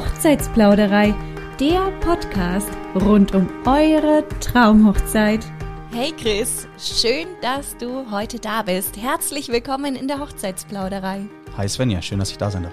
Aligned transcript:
Hochzeitsplauderei, 0.00 1.14
der 1.60 1.90
Podcast 2.00 2.70
rund 2.94 3.34
um 3.34 3.46
eure 3.66 4.24
Traumhochzeit. 4.40 5.44
Hey 5.92 6.14
Chris, 6.18 6.66
schön, 6.78 7.26
dass 7.42 7.76
du 7.76 8.10
heute 8.10 8.38
da 8.38 8.62
bist. 8.62 8.96
Herzlich 8.96 9.50
willkommen 9.50 9.96
in 9.96 10.08
der 10.08 10.18
Hochzeitsplauderei. 10.18 11.28
Hi 11.54 11.68
Svenja, 11.68 12.00
schön, 12.00 12.18
dass 12.18 12.30
ich 12.30 12.38
da 12.38 12.50
sein 12.50 12.62
darf. 12.62 12.72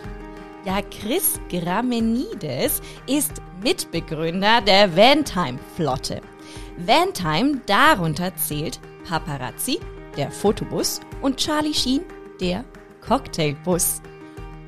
Ja, 0.64 0.80
Chris 0.82 1.38
Gramenides 1.50 2.82
ist 3.08 3.42
Mitbegründer 3.62 4.62
der 4.62 4.96
Vantime-Flotte. 4.96 6.22
Vantime, 6.78 7.60
darunter 7.66 8.34
zählt 8.38 8.80
Paparazzi, 9.06 9.82
der 10.16 10.32
Fotobus, 10.32 11.02
und 11.22 11.36
Charlie 11.36 11.74
Sheen, 11.74 12.06
der 12.40 12.64
Cocktailbus. 13.06 14.02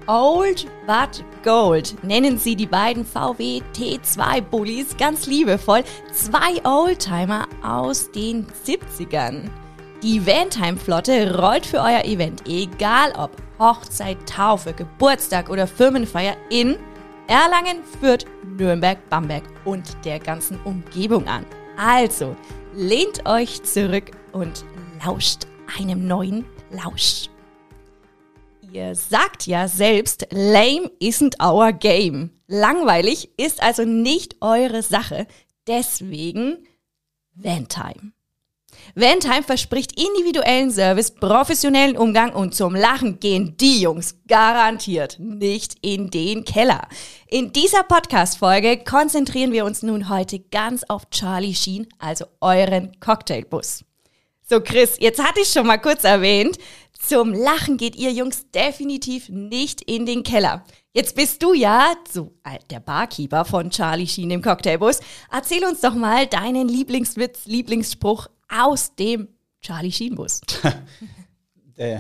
Old 0.10 0.66
but 0.88 1.24
Gold 1.44 2.04
nennen 2.04 2.40
sie 2.40 2.56
die 2.56 2.66
beiden 2.66 3.06
VW 3.06 3.62
T2 3.76 4.42
Bullies 4.42 4.98
ganz 4.98 5.28
liebevoll. 5.28 5.84
Zwei 6.12 6.66
Oldtimer 6.66 7.48
aus 7.62 8.10
den 8.10 8.48
70ern. 8.66 9.52
Die 10.02 10.26
Vantime-Flotte 10.26 11.38
rollt 11.38 11.64
für 11.64 11.78
euer 11.78 12.06
Event, 12.06 12.42
egal 12.48 13.12
ob 13.20 13.30
Hochzeit, 13.60 14.18
Taufe, 14.28 14.74
Geburtstag 14.74 15.48
oder 15.48 15.68
Firmenfeier 15.68 16.36
in 16.50 16.80
Erlangen, 17.28 17.84
Fürth, 18.02 18.26
Nürnberg, 18.58 18.98
Bamberg 19.12 19.44
und 19.64 19.96
der 20.06 20.18
ganzen 20.18 20.60
Umgebung 20.64 21.28
an. 21.28 21.46
Also, 21.78 22.36
lehnt 22.74 23.28
euch 23.28 23.62
zurück 23.62 24.10
und 24.32 24.66
lauscht 25.06 25.46
einem 25.78 26.08
neuen 26.08 26.46
Lausch. 26.72 27.30
Ihr 28.72 28.94
sagt 28.94 29.48
ja 29.48 29.68
selbst, 29.68 30.28
lame 30.32 30.92
isn't 31.02 31.42
our 31.44 31.74
game. 31.74 32.30
Langweilig 32.48 33.30
ist 33.38 33.64
also 33.64 33.84
nicht 33.84 34.36
eure 34.42 34.84
Sache. 34.84 35.26
Deswegen 35.68 36.68
Vantime. 37.34 38.12
Vantime 38.96 39.44
verspricht 39.44 40.00
individuellen 40.00 40.72
Service, 40.72 41.12
professionellen 41.12 41.98
Umgang 41.98 42.34
und 42.34 42.54
zum 42.54 42.76
Lachen 42.76 43.20
gehen 43.20 43.56
die 43.58 43.82
Jungs 43.82 44.16
garantiert 44.28 45.18
nicht 45.20 45.76
in 45.82 46.12
den 46.12 46.46
Keller. 46.46 46.88
In 47.28 47.52
dieser 47.52 47.84
Podcast-Folge 47.84 48.84
konzentrieren 48.84 49.52
wir 49.52 49.66
uns 49.66 49.82
nun 49.82 50.10
heute 50.10 50.40
ganz 50.40 50.84
auf 50.88 51.10
Charlie 51.10 51.56
Sheen, 51.56 51.88
also 51.98 52.26
euren 52.40 53.00
Cocktailbus. 53.00 53.84
So, 54.48 54.62
Chris, 54.62 54.98
jetzt 55.00 55.24
hatte 55.24 55.42
ich 55.42 55.50
schon 55.50 55.68
mal 55.68 55.78
kurz 55.78 56.04
erwähnt, 56.04 56.58
zum 57.00 57.34
Lachen 57.34 57.78
geht 57.78 57.96
ihr 57.96 58.12
Jungs 58.12 58.52
definitiv 58.52 59.30
nicht 59.30 59.82
in 59.82 60.06
den 60.06 60.24
Keller. 60.24 60.64
Jetzt 60.94 61.16
bist 61.16 61.42
du 61.42 61.54
ja 61.54 61.94
so 62.12 62.34
der 62.70 62.80
Barkeeper 62.80 63.46
von 63.46 63.72
Charlie 63.72 64.08
Sheen 64.08 64.32
im 64.32 64.42
Cocktailbus. 64.42 65.00
Erzähl 65.32 65.64
uns 65.66 65.82
doch 65.82 65.96
mal 65.96 66.28
deinen 66.28 66.68
Lieblingswitz, 66.68 67.46
Lieblingsspruch 67.46 68.28
aus 68.50 68.96
dem 68.96 69.30
Charlie 69.62 69.92
Sheen 69.92 70.16
Bus. 70.16 70.42
äh, 71.78 72.00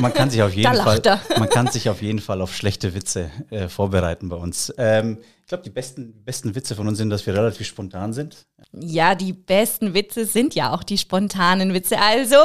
man 0.00 0.12
kann 0.12 0.30
sich 0.30 0.42
auf 0.42 0.52
jeden 0.54 0.74
Fall, 0.74 1.00
man 1.38 1.48
kann 1.48 1.68
sich 1.68 1.88
auf 1.88 2.02
jeden 2.02 2.20
Fall 2.20 2.40
auf 2.42 2.54
schlechte 2.54 2.94
Witze 2.94 3.30
äh, 3.50 3.68
vorbereiten 3.68 4.28
bei 4.28 4.36
uns. 4.36 4.72
Ähm, 4.78 5.18
ich 5.40 5.46
glaube, 5.46 5.64
die 5.64 5.70
besten, 5.70 6.24
besten 6.24 6.54
Witze 6.54 6.74
von 6.74 6.88
uns 6.88 6.98
sind, 6.98 7.10
dass 7.10 7.26
wir 7.26 7.34
relativ 7.34 7.66
spontan 7.66 8.12
sind. 8.12 8.46
Ja, 8.72 9.14
die 9.14 9.32
besten 9.32 9.94
Witze 9.94 10.24
sind 10.24 10.54
ja 10.54 10.72
auch 10.72 10.82
die 10.82 10.98
spontanen 10.98 11.74
Witze. 11.74 11.98
Also, 11.98 12.36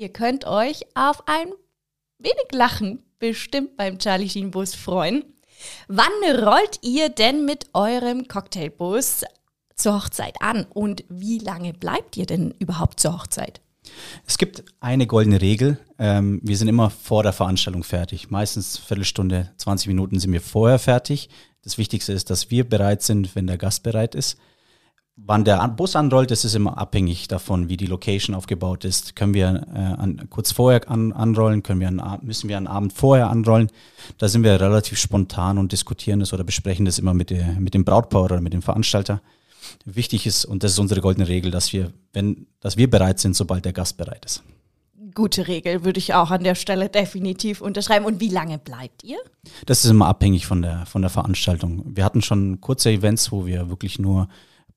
ihr 0.00 0.08
könnt 0.08 0.46
euch 0.46 0.86
auf 0.94 1.28
ein 1.28 1.52
wenig 2.18 2.52
Lachen 2.52 3.02
bestimmt 3.18 3.76
beim 3.76 3.98
Charlie 3.98 4.30
Sheen 4.30 4.50
Bus 4.50 4.74
freuen. 4.74 5.24
Wann 5.88 6.06
rollt 6.42 6.78
ihr 6.82 7.10
denn 7.10 7.44
mit 7.44 7.66
eurem 7.74 8.26
Cocktailbus 8.26 9.24
zur 9.76 9.94
Hochzeit 9.96 10.40
an 10.40 10.64
und 10.70 11.04
wie 11.10 11.38
lange 11.38 11.74
bleibt 11.74 12.16
ihr 12.16 12.24
denn 12.24 12.54
überhaupt 12.58 12.98
zur 12.98 13.12
Hochzeit? 13.12 13.60
Es 14.26 14.38
gibt 14.38 14.64
eine 14.80 15.06
goldene 15.06 15.42
Regel. 15.42 15.78
Ähm, 15.98 16.40
wir 16.42 16.56
sind 16.56 16.68
immer 16.68 16.88
vor 16.88 17.22
der 17.22 17.34
Veranstaltung 17.34 17.84
fertig. 17.84 18.30
Meistens 18.30 18.78
Viertelstunde, 18.78 19.52
20 19.58 19.88
Minuten 19.88 20.18
sind 20.18 20.32
wir 20.32 20.40
vorher 20.40 20.78
fertig. 20.78 21.28
Das 21.62 21.76
Wichtigste 21.76 22.14
ist, 22.14 22.30
dass 22.30 22.50
wir 22.50 22.66
bereit 22.66 23.02
sind, 23.02 23.34
wenn 23.34 23.46
der 23.46 23.58
Gast 23.58 23.82
bereit 23.82 24.14
ist. 24.14 24.38
Wann 25.16 25.44
der 25.44 25.66
Bus 25.68 25.96
anrollt, 25.96 26.30
das 26.30 26.44
ist 26.44 26.54
immer 26.54 26.78
abhängig 26.78 27.28
davon, 27.28 27.68
wie 27.68 27.76
die 27.76 27.86
Location 27.86 28.34
aufgebaut 28.34 28.84
ist. 28.84 29.16
Können 29.16 29.34
wir 29.34 29.66
äh, 29.74 29.78
an, 29.78 30.28
kurz 30.30 30.52
vorher 30.52 30.88
an, 30.90 31.12
anrollen, 31.12 31.62
können 31.62 31.80
wir 31.80 31.88
an, 31.88 32.20
müssen 32.22 32.48
wir 32.48 32.56
einen 32.56 32.66
Abend 32.66 32.92
vorher 32.92 33.28
anrollen. 33.28 33.70
Da 34.18 34.28
sind 34.28 34.44
wir 34.44 34.58
relativ 34.60 34.98
spontan 34.98 35.58
und 35.58 35.72
diskutieren 35.72 36.20
das 36.20 36.32
oder 36.32 36.44
besprechen 36.44 36.86
das 36.86 36.98
immer 36.98 37.12
mit, 37.12 37.30
der, 37.30 37.52
mit 37.60 37.74
dem 37.74 37.84
Brautpaar 37.84 38.24
oder 38.24 38.40
mit 38.40 38.54
dem 38.54 38.62
Veranstalter. 38.62 39.20
Wichtig 39.84 40.26
ist, 40.26 40.44
und 40.46 40.62
das 40.62 40.72
ist 40.72 40.78
unsere 40.78 41.00
goldene 41.00 41.28
Regel, 41.28 41.50
dass 41.50 41.72
wir, 41.72 41.92
wenn, 42.12 42.46
dass 42.60 42.76
wir 42.76 42.88
bereit 42.88 43.18
sind, 43.18 43.36
sobald 43.36 43.64
der 43.64 43.72
Gast 43.72 43.96
bereit 43.96 44.24
ist. 44.24 44.42
Gute 45.14 45.48
Regel, 45.48 45.84
würde 45.84 45.98
ich 45.98 46.14
auch 46.14 46.30
an 46.30 46.44
der 46.44 46.54
Stelle 46.54 46.88
definitiv 46.88 47.60
unterschreiben. 47.60 48.06
Und 48.06 48.20
wie 48.20 48.28
lange 48.28 48.58
bleibt 48.58 49.04
ihr? 49.04 49.18
Das 49.66 49.84
ist 49.84 49.90
immer 49.90 50.06
abhängig 50.06 50.46
von 50.46 50.62
der, 50.62 50.86
von 50.86 51.02
der 51.02 51.10
Veranstaltung. 51.10 51.82
Wir 51.84 52.04
hatten 52.04 52.22
schon 52.22 52.60
kurze 52.60 52.90
Events, 52.90 53.32
wo 53.32 53.44
wir 53.44 53.68
wirklich 53.68 53.98
nur 53.98 54.28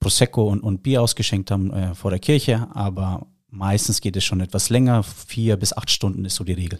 Prosecco 0.03 0.43
und, 0.43 0.59
und 0.59 0.83
Bier 0.83 1.01
ausgeschenkt 1.01 1.49
haben 1.49 1.71
äh, 1.71 1.95
vor 1.95 2.11
der 2.11 2.19
Kirche, 2.19 2.67
aber 2.73 3.25
meistens 3.49 4.01
geht 4.01 4.17
es 4.17 4.25
schon 4.25 4.41
etwas 4.41 4.69
länger. 4.69 5.01
Vier 5.03 5.55
bis 5.55 5.71
acht 5.71 5.89
Stunden 5.89 6.25
ist 6.25 6.35
so 6.35 6.43
die 6.43 6.53
Regel. 6.53 6.79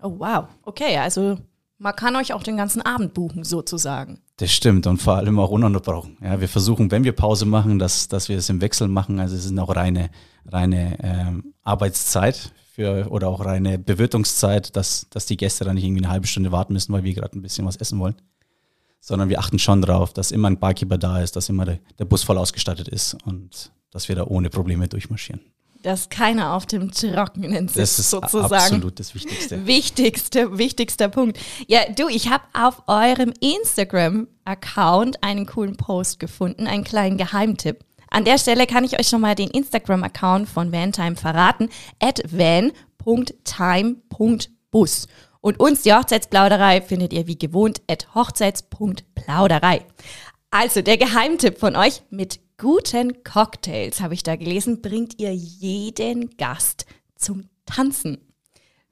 Oh, 0.00 0.14
wow. 0.18 0.44
Okay, 0.62 0.96
also 0.98 1.36
man 1.78 1.96
kann 1.96 2.14
euch 2.14 2.32
auch 2.32 2.44
den 2.44 2.56
ganzen 2.56 2.80
Abend 2.82 3.12
buchen, 3.12 3.42
sozusagen. 3.42 4.20
Das 4.36 4.52
stimmt 4.52 4.86
und 4.86 5.02
vor 5.02 5.16
allem 5.16 5.38
auch 5.40 5.50
ununterbrochen. 5.50 6.16
Ja, 6.22 6.40
wir 6.40 6.48
versuchen, 6.48 6.90
wenn 6.92 7.02
wir 7.02 7.12
Pause 7.12 7.44
machen, 7.44 7.80
dass, 7.80 8.06
dass 8.06 8.28
wir 8.28 8.38
es 8.38 8.48
im 8.48 8.60
Wechsel 8.60 8.86
machen. 8.86 9.18
Also 9.18 9.34
es 9.34 9.44
ist 9.44 9.58
auch 9.58 9.74
reine, 9.74 10.10
reine 10.46 10.96
ähm, 11.02 11.54
Arbeitszeit 11.64 12.52
für, 12.72 13.08
oder 13.10 13.28
auch 13.28 13.44
reine 13.44 13.78
Bewirtungszeit, 13.78 14.76
dass, 14.76 15.08
dass 15.10 15.26
die 15.26 15.36
Gäste 15.36 15.64
dann 15.64 15.74
nicht 15.74 15.84
irgendwie 15.84 16.04
eine 16.04 16.12
halbe 16.12 16.28
Stunde 16.28 16.52
warten 16.52 16.72
müssen, 16.72 16.92
weil 16.92 17.02
wir 17.02 17.14
gerade 17.14 17.36
ein 17.36 17.42
bisschen 17.42 17.66
was 17.66 17.76
essen 17.76 17.98
wollen. 17.98 18.14
Sondern 19.00 19.28
wir 19.28 19.38
achten 19.38 19.58
schon 19.58 19.82
darauf, 19.82 20.12
dass 20.12 20.30
immer 20.30 20.48
ein 20.48 20.58
Barkeeper 20.58 20.98
da 20.98 21.20
ist, 21.20 21.36
dass 21.36 21.48
immer 21.48 21.64
der, 21.64 21.78
der 21.98 22.04
Bus 22.04 22.22
voll 22.22 22.38
ausgestattet 22.38 22.88
ist 22.88 23.16
und 23.24 23.72
dass 23.90 24.08
wir 24.08 24.16
da 24.16 24.24
ohne 24.24 24.50
Probleme 24.50 24.88
durchmarschieren 24.88 25.40
dass 25.82 26.08
keiner 26.08 26.54
auf 26.54 26.66
dem 26.66 26.90
Trockenen 26.90 27.68
sitzt, 27.68 27.78
das 27.78 27.98
ist 27.98 28.10
sozusagen. 28.10 28.54
absolut 28.54 29.00
das 29.00 29.14
Wichtigste. 29.14 29.66
Wichtigste, 29.66 30.58
wichtigster 30.58 31.08
Punkt. 31.08 31.38
Ja, 31.66 31.80
du, 31.90 32.08
ich 32.08 32.28
habe 32.28 32.44
auf 32.52 32.82
eurem 32.86 33.32
Instagram-Account 33.40 35.22
einen 35.22 35.46
coolen 35.46 35.78
Post 35.78 36.20
gefunden, 36.20 36.66
einen 36.66 36.84
kleinen 36.84 37.16
Geheimtipp. 37.16 37.78
An 38.10 38.24
der 38.24 38.36
Stelle 38.38 38.66
kann 38.66 38.84
ich 38.84 38.98
euch 38.98 39.08
schon 39.08 39.20
mal 39.22 39.34
den 39.34 39.48
Instagram-Account 39.50 40.48
von 40.48 40.72
Vantime 40.72 41.16
verraten, 41.16 41.68
at 42.00 42.20
van.time.bus. 42.28 43.28
Und 45.40 45.58
uns, 45.58 45.82
die 45.82 45.92
Hochzeitsplauderei, 45.94 46.82
findet 46.82 47.12
ihr 47.12 47.26
wie 47.26 47.38
gewohnt 47.38 47.80
at 47.88 48.14
hochzeits.plauderei. 48.14 49.86
Also 50.50 50.82
der 50.82 50.98
Geheimtipp 50.98 51.58
von 51.58 51.76
euch 51.76 52.02
mit 52.10 52.40
guten 52.58 53.22
Cocktails, 53.24 54.00
habe 54.00 54.14
ich 54.14 54.22
da 54.22 54.36
gelesen, 54.36 54.82
bringt 54.82 55.18
ihr 55.18 55.34
jeden 55.34 56.36
Gast 56.36 56.84
zum 57.16 57.48
Tanzen. 57.64 58.18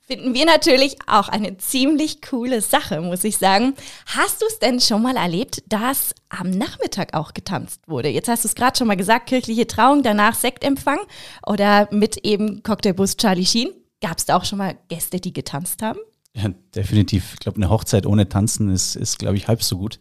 Finden 0.09 0.33
wir 0.33 0.47
natürlich 0.47 0.97
auch 1.07 1.29
eine 1.29 1.59
ziemlich 1.59 2.23
coole 2.23 2.63
Sache, 2.63 3.03
muss 3.03 3.25
ich 3.25 3.37
sagen. 3.37 3.75
Hast 4.07 4.41
du 4.41 4.47
es 4.47 4.59
denn 4.59 4.81
schon 4.81 5.03
mal 5.03 5.17
erlebt, 5.17 5.63
dass 5.67 6.15
am 6.31 6.49
Nachmittag 6.49 7.13
auch 7.13 7.35
getanzt 7.35 7.83
wurde? 7.89 8.09
Jetzt 8.09 8.29
hast 8.29 8.45
du 8.45 8.49
es 8.49 8.55
gerade 8.55 8.79
schon 8.79 8.87
mal 8.87 8.97
gesagt, 8.97 9.29
kirchliche 9.29 9.67
Trauung, 9.67 10.03
danach 10.03 10.35
Sektempfang 10.35 11.01
oder 11.47 11.89
mit 11.91 12.17
eben 12.25 12.63
Cocktailbus 12.63 13.19
Charlie 13.19 13.45
Sheen. 13.45 13.69
Gab 14.01 14.17
es 14.17 14.25
da 14.25 14.39
auch 14.39 14.47
schon 14.47 14.57
mal 14.57 14.79
Gäste, 14.89 15.21
die 15.21 15.35
getanzt 15.35 15.83
haben? 15.83 15.99
Ja, 16.41 16.51
definitiv. 16.75 17.35
Ich 17.35 17.41
glaube, 17.41 17.57
eine 17.57 17.69
Hochzeit 17.69 18.07
ohne 18.07 18.29
Tanzen 18.29 18.71
ist, 18.71 18.95
ist 18.97 19.19
glaube 19.19 19.37
ich, 19.37 19.49
halb 19.49 19.63
so 19.63 19.77
gut. 19.77 19.99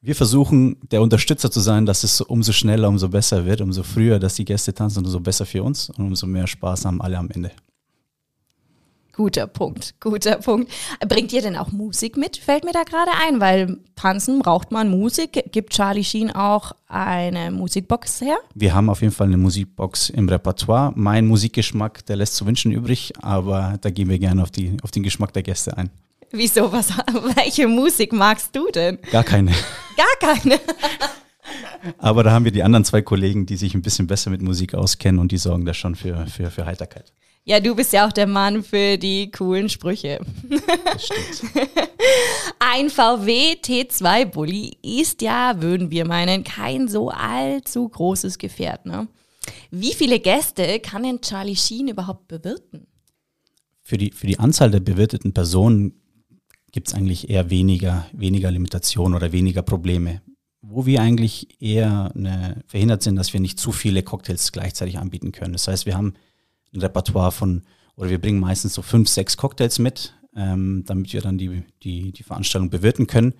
Wir 0.00 0.14
versuchen, 0.14 0.76
der 0.90 1.00
Unterstützer 1.00 1.50
zu 1.50 1.60
sein, 1.60 1.86
dass 1.86 2.04
es 2.04 2.20
umso 2.20 2.52
schneller, 2.52 2.88
umso 2.88 3.08
besser 3.08 3.46
wird, 3.46 3.60
umso 3.60 3.82
früher, 3.82 4.18
dass 4.18 4.34
die 4.34 4.44
Gäste 4.44 4.74
tanzen, 4.74 5.04
umso 5.04 5.20
besser 5.20 5.46
für 5.46 5.62
uns 5.62 5.90
und 5.90 6.06
umso 6.06 6.26
mehr 6.26 6.46
Spaß 6.46 6.84
haben 6.84 7.00
alle 7.00 7.18
am 7.18 7.30
Ende. 7.30 7.52
Guter 9.14 9.46
Punkt, 9.46 9.94
guter 10.00 10.36
Punkt. 10.36 10.72
Bringt 11.06 11.34
ihr 11.34 11.42
denn 11.42 11.54
auch 11.56 11.70
Musik 11.70 12.16
mit? 12.16 12.38
Fällt 12.38 12.64
mir 12.64 12.72
da 12.72 12.82
gerade 12.82 13.10
ein, 13.26 13.40
weil 13.40 13.76
tanzen 13.94 14.38
braucht 14.38 14.72
man 14.72 14.88
Musik. 14.90 15.44
Gibt 15.52 15.74
Charlie 15.74 16.02
Sheen 16.02 16.30
auch 16.30 16.72
eine 16.88 17.50
Musikbox 17.50 18.22
her? 18.22 18.38
Wir 18.54 18.72
haben 18.72 18.88
auf 18.88 19.02
jeden 19.02 19.12
Fall 19.12 19.26
eine 19.26 19.36
Musikbox 19.36 20.08
im 20.08 20.30
Repertoire. 20.30 20.92
Mein 20.96 21.26
Musikgeschmack, 21.26 22.06
der 22.06 22.16
lässt 22.16 22.36
zu 22.36 22.46
wünschen 22.46 22.72
übrig, 22.72 23.12
aber 23.20 23.76
da 23.82 23.90
gehen 23.90 24.08
wir 24.08 24.18
gerne 24.18 24.42
auf, 24.42 24.50
die, 24.50 24.78
auf 24.82 24.90
den 24.90 25.02
Geschmack 25.02 25.34
der 25.34 25.42
Gäste 25.42 25.76
ein. 25.76 25.90
Wieso? 26.30 26.72
Was, 26.72 26.88
welche 27.36 27.68
Musik 27.68 28.14
magst 28.14 28.56
du 28.56 28.70
denn? 28.70 28.98
Gar 29.10 29.24
keine. 29.24 29.52
Gar 29.96 30.34
keine. 30.34 30.58
Aber 31.98 32.22
da 32.22 32.30
haben 32.30 32.44
wir 32.44 32.52
die 32.52 32.62
anderen 32.62 32.84
zwei 32.84 33.02
Kollegen, 33.02 33.44
die 33.44 33.56
sich 33.56 33.74
ein 33.74 33.82
bisschen 33.82 34.06
besser 34.06 34.30
mit 34.30 34.40
Musik 34.40 34.74
auskennen 34.74 35.20
und 35.20 35.32
die 35.32 35.36
sorgen 35.36 35.64
da 35.64 35.74
schon 35.74 35.96
für, 35.96 36.26
für, 36.26 36.50
für 36.50 36.64
Heiterkeit. 36.64 37.12
Ja, 37.44 37.58
du 37.58 37.74
bist 37.74 37.92
ja 37.92 38.06
auch 38.06 38.12
der 38.12 38.28
Mann 38.28 38.62
für 38.62 38.96
die 38.96 39.30
coolen 39.32 39.68
Sprüche. 39.68 40.20
Das 40.84 41.06
stimmt. 41.06 41.52
Ein 42.60 42.88
VW 42.88 43.54
T2 43.54 44.26
Bulli 44.26 44.76
ist 44.82 45.22
ja, 45.22 45.60
würden 45.60 45.90
wir 45.90 46.06
meinen, 46.06 46.44
kein 46.44 46.86
so 46.86 47.10
allzu 47.10 47.88
großes 47.88 48.38
Gefährt. 48.38 48.86
Ne? 48.86 49.08
Wie 49.72 49.92
viele 49.92 50.20
Gäste 50.20 50.78
kann 50.78 51.02
denn 51.02 51.20
Charlie 51.20 51.56
Sheen 51.56 51.88
überhaupt 51.88 52.28
bewirten? 52.28 52.86
Für 53.80 53.98
die, 53.98 54.12
für 54.12 54.28
die 54.28 54.38
Anzahl 54.38 54.70
der 54.70 54.80
bewirteten 54.80 55.32
Personen 55.32 56.00
gibt 56.70 56.88
es 56.88 56.94
eigentlich 56.94 57.28
eher 57.28 57.50
weniger, 57.50 58.06
weniger 58.12 58.52
Limitationen 58.52 59.16
oder 59.16 59.32
weniger 59.32 59.62
Probleme. 59.62 60.22
Wo 60.60 60.86
wir 60.86 61.02
eigentlich 61.02 61.60
eher 61.60 62.12
eine, 62.14 62.62
verhindert 62.68 63.02
sind, 63.02 63.16
dass 63.16 63.32
wir 63.32 63.40
nicht 63.40 63.58
zu 63.58 63.72
viele 63.72 64.04
Cocktails 64.04 64.52
gleichzeitig 64.52 64.98
anbieten 64.98 65.32
können. 65.32 65.52
Das 65.52 65.66
heißt, 65.66 65.86
wir 65.86 65.96
haben 65.96 66.14
ein 66.72 66.80
Repertoire 66.80 67.32
von, 67.32 67.62
oder 67.96 68.10
wir 68.10 68.20
bringen 68.20 68.40
meistens 68.40 68.74
so 68.74 68.82
fünf, 68.82 69.08
sechs 69.08 69.36
Cocktails 69.36 69.78
mit, 69.78 70.14
ähm, 70.36 70.84
damit 70.86 71.12
wir 71.12 71.20
dann 71.20 71.38
die, 71.38 71.62
die, 71.82 72.12
die 72.12 72.22
Veranstaltung 72.22 72.70
bewirten 72.70 73.06
können. 73.06 73.34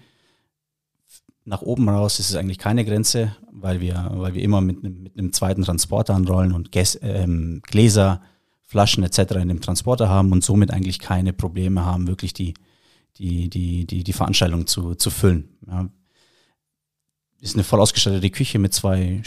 Nach 1.44 1.62
oben 1.62 1.88
raus 1.88 2.20
ist 2.20 2.30
es 2.30 2.36
eigentlich 2.36 2.58
keine 2.58 2.84
Grenze, 2.84 3.36
weil 3.50 3.80
wir, 3.80 4.10
weil 4.14 4.34
wir 4.34 4.42
immer 4.42 4.60
mit 4.60 4.84
einem, 4.84 5.02
mit 5.02 5.18
einem 5.18 5.32
zweiten 5.32 5.62
Transporter 5.62 6.14
anrollen 6.14 6.52
und 6.52 6.70
Gäs, 6.70 6.98
ähm, 7.02 7.60
Gläser, 7.64 8.22
Flaschen 8.62 9.02
etc. 9.02 9.32
in 9.36 9.48
dem 9.48 9.60
Transporter 9.60 10.08
haben 10.08 10.32
und 10.32 10.44
somit 10.44 10.70
eigentlich 10.70 10.98
keine 10.98 11.32
Probleme 11.32 11.84
haben, 11.84 12.06
wirklich 12.06 12.32
die, 12.32 12.54
die, 13.16 13.50
die, 13.50 13.86
die, 13.86 14.04
die 14.04 14.12
Veranstaltung 14.12 14.66
zu, 14.66 14.94
zu 14.94 15.10
füllen. 15.10 15.48
Ja. 15.66 15.88
Ist 17.40 17.54
eine 17.54 17.64
voll 17.64 17.80
ausgestattete 17.80 18.30
Küche 18.30 18.58
mit 18.58 18.72
zwei 18.72 19.20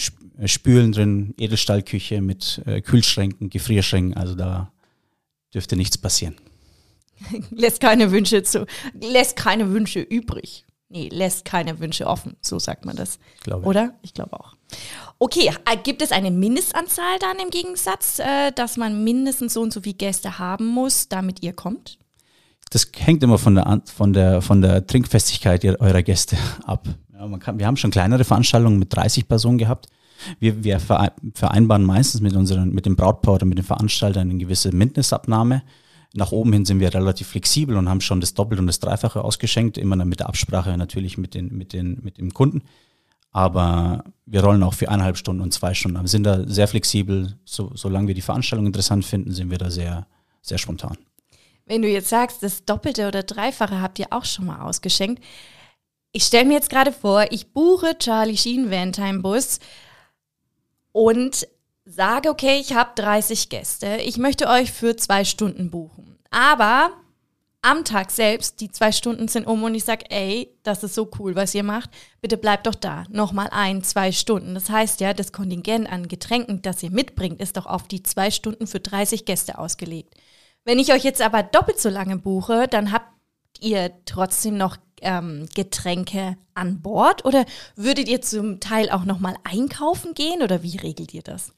Spülen 0.45 0.91
drin, 0.91 1.33
Edelstahlküche 1.37 2.21
mit 2.21 2.61
äh, 2.65 2.81
Kühlschränken, 2.81 3.49
Gefrierschränken, 3.49 4.15
also 4.15 4.35
da 4.35 4.71
dürfte 5.53 5.75
nichts 5.75 5.97
passieren. 5.97 6.35
Lässt 7.51 7.79
keine 7.79 8.11
Wünsche 8.11 8.43
zu, 8.43 8.65
lässt 8.99 9.35
keine 9.37 9.71
Wünsche 9.71 10.01
übrig. 10.01 10.65
Nee, 10.89 11.09
lässt 11.11 11.45
keine 11.45 11.79
Wünsche 11.79 12.05
offen, 12.05 12.35
so 12.41 12.59
sagt 12.59 12.85
man 12.85 12.95
das. 12.95 13.19
Glaube. 13.41 13.65
Oder? 13.65 13.95
Ich 14.01 14.13
glaube 14.13 14.39
auch. 14.39 14.53
Okay, 15.17 15.51
äh, 15.65 15.77
gibt 15.77 16.01
es 16.01 16.11
eine 16.11 16.29
Mindestanzahl 16.29 17.17
dann 17.19 17.37
im 17.43 17.49
Gegensatz, 17.49 18.19
äh, 18.19 18.51
dass 18.51 18.77
man 18.77 19.03
mindestens 19.03 19.53
so 19.53 19.61
und 19.61 19.73
so 19.73 19.81
viele 19.81 19.95
Gäste 19.95 20.37
haben 20.37 20.67
muss, 20.67 21.09
damit 21.09 21.41
ihr 21.41 21.53
kommt? 21.53 21.97
Das 22.69 22.91
hängt 22.97 23.23
immer 23.23 23.37
von 23.37 23.55
der, 23.55 23.81
von 23.85 24.13
der, 24.13 24.41
von 24.41 24.61
der 24.61 24.85
Trinkfestigkeit 24.85 25.63
eurer 25.65 26.03
Gäste 26.03 26.37
ab. 26.65 26.87
Ja, 27.13 27.37
kann, 27.37 27.57
wir 27.57 27.65
haben 27.65 27.77
schon 27.77 27.91
kleinere 27.91 28.23
Veranstaltungen 28.23 28.77
mit 28.77 28.93
30 28.93 29.27
Personen 29.27 29.57
gehabt. 29.57 29.87
Wir, 30.39 30.63
wir 30.63 30.79
verei- 30.79 31.11
vereinbaren 31.33 31.83
meistens 31.83 32.21
mit 32.21 32.35
unseren, 32.35 32.69
mit 32.69 32.85
dem 32.85 32.95
Brautpaar 32.95 33.35
oder 33.35 33.45
mit 33.45 33.57
den 33.57 33.65
Veranstaltern 33.65 34.29
eine 34.29 34.39
gewisse 34.39 34.71
Mindestabnahme. 34.71 35.63
Nach 36.13 36.31
oben 36.31 36.53
hin 36.53 36.65
sind 36.65 36.79
wir 36.79 36.93
relativ 36.93 37.27
flexibel 37.27 37.75
und 37.75 37.89
haben 37.89 38.01
schon 38.01 38.21
das 38.21 38.33
Doppel- 38.33 38.59
und 38.59 38.67
das 38.67 38.79
Dreifache 38.79 39.23
ausgeschenkt, 39.23 39.77
immer 39.77 39.97
dann 39.97 40.07
mit 40.07 40.21
der 40.21 40.29
Absprache 40.29 40.77
natürlich 40.77 41.17
mit, 41.17 41.33
den, 41.33 41.57
mit, 41.57 41.73
den, 41.73 41.99
mit 42.03 42.17
dem 42.17 42.33
Kunden. 42.33 42.61
Aber 43.31 44.05
wir 44.25 44.41
rollen 44.41 44.63
auch 44.63 44.73
für 44.73 44.87
eineinhalb 44.87 45.17
Stunden 45.17 45.41
und 45.41 45.53
zwei 45.53 45.73
Stunden. 45.73 45.99
Wir 45.99 46.07
sind 46.07 46.23
da 46.23 46.47
sehr 46.47 46.69
flexibel. 46.69 47.37
So, 47.43 47.71
solange 47.75 48.07
wir 48.07 48.15
die 48.15 48.21
Veranstaltung 48.21 48.65
interessant 48.65 49.03
finden, 49.03 49.31
sind 49.31 49.51
wir 49.51 49.57
da 49.57 49.69
sehr, 49.69 50.07
sehr 50.41 50.57
spontan. 50.57 50.97
Wenn 51.65 51.81
du 51.81 51.89
jetzt 51.89 52.07
sagst, 52.07 52.43
das 52.43 52.63
Doppelte 52.63 53.09
oder 53.09 53.23
Dreifache 53.23 53.81
habt 53.81 53.99
ihr 53.99 54.07
auch 54.11 54.23
schon 54.23 54.45
mal 54.45 54.61
ausgeschenkt. 54.61 55.21
Ich 56.13 56.23
stelle 56.23 56.45
mir 56.45 56.53
jetzt 56.53 56.69
gerade 56.69 56.93
vor, 56.93 57.25
ich 57.29 57.51
buche 57.51 57.97
Charlie 57.99 58.37
Sheen 58.37 58.71
Van 58.71 59.21
Bus 59.21 59.59
und 60.95 61.45
sage, 61.83 62.29
okay, 62.29 62.57
ich 62.57 62.73
habe 62.73 62.91
30 62.95 63.49
Gäste. 63.49 63.97
Ich 63.97 64.17
möchte 64.17 64.47
euch 64.47 64.71
für 64.71 64.95
zwei 64.95 65.25
Stunden 65.25 65.69
buchen. 65.69 66.17
Aber 66.31 66.91
am 67.61 67.83
Tag 67.83 68.11
selbst, 68.11 68.61
die 68.61 68.71
zwei 68.71 68.93
Stunden 68.93 69.27
sind 69.27 69.45
um 69.45 69.61
und 69.63 69.75
ich 69.75 69.83
sage, 69.83 70.05
ey, 70.09 70.55
das 70.63 70.85
ist 70.85 70.95
so 70.95 71.11
cool, 71.19 71.35
was 71.35 71.53
ihr 71.53 71.63
macht. 71.63 71.89
Bitte 72.21 72.37
bleibt 72.37 72.65
doch 72.65 72.75
da. 72.75 73.03
Nochmal 73.09 73.49
ein, 73.51 73.83
zwei 73.83 74.13
Stunden. 74.13 74.53
Das 74.53 74.69
heißt 74.69 75.01
ja, 75.01 75.13
das 75.13 75.33
Kontingent 75.33 75.91
an 75.91 76.07
Getränken, 76.07 76.61
das 76.61 76.81
ihr 76.81 76.91
mitbringt, 76.91 77.41
ist 77.41 77.57
doch 77.57 77.65
auf 77.65 77.89
die 77.89 78.01
zwei 78.01 78.31
Stunden 78.31 78.65
für 78.65 78.79
30 78.79 79.25
Gäste 79.25 79.57
ausgelegt. 79.57 80.13
Wenn 80.63 80.79
ich 80.79 80.93
euch 80.93 81.03
jetzt 81.03 81.21
aber 81.21 81.43
doppelt 81.43 81.77
so 81.77 81.89
lange 81.89 82.15
buche, 82.15 82.69
dann 82.69 82.93
habt 82.93 83.11
ihr 83.59 83.91
trotzdem 84.05 84.55
noch 84.55 84.77
ähm, 85.05 85.47
Getränke 85.55 86.35
an 86.53 86.81
Bord 86.81 87.23
oder 87.23 87.45
würdet 87.75 88.09
ihr 88.09 88.21
zum 88.21 88.59
Teil 88.59 88.89
auch 88.89 89.05
nochmal 89.05 89.35
einkaufen 89.43 90.13
gehen 90.13 90.41
oder 90.41 90.63
wie 90.63 90.77
regelt 90.77 91.13
ihr 91.13 91.21
das? 91.21 91.53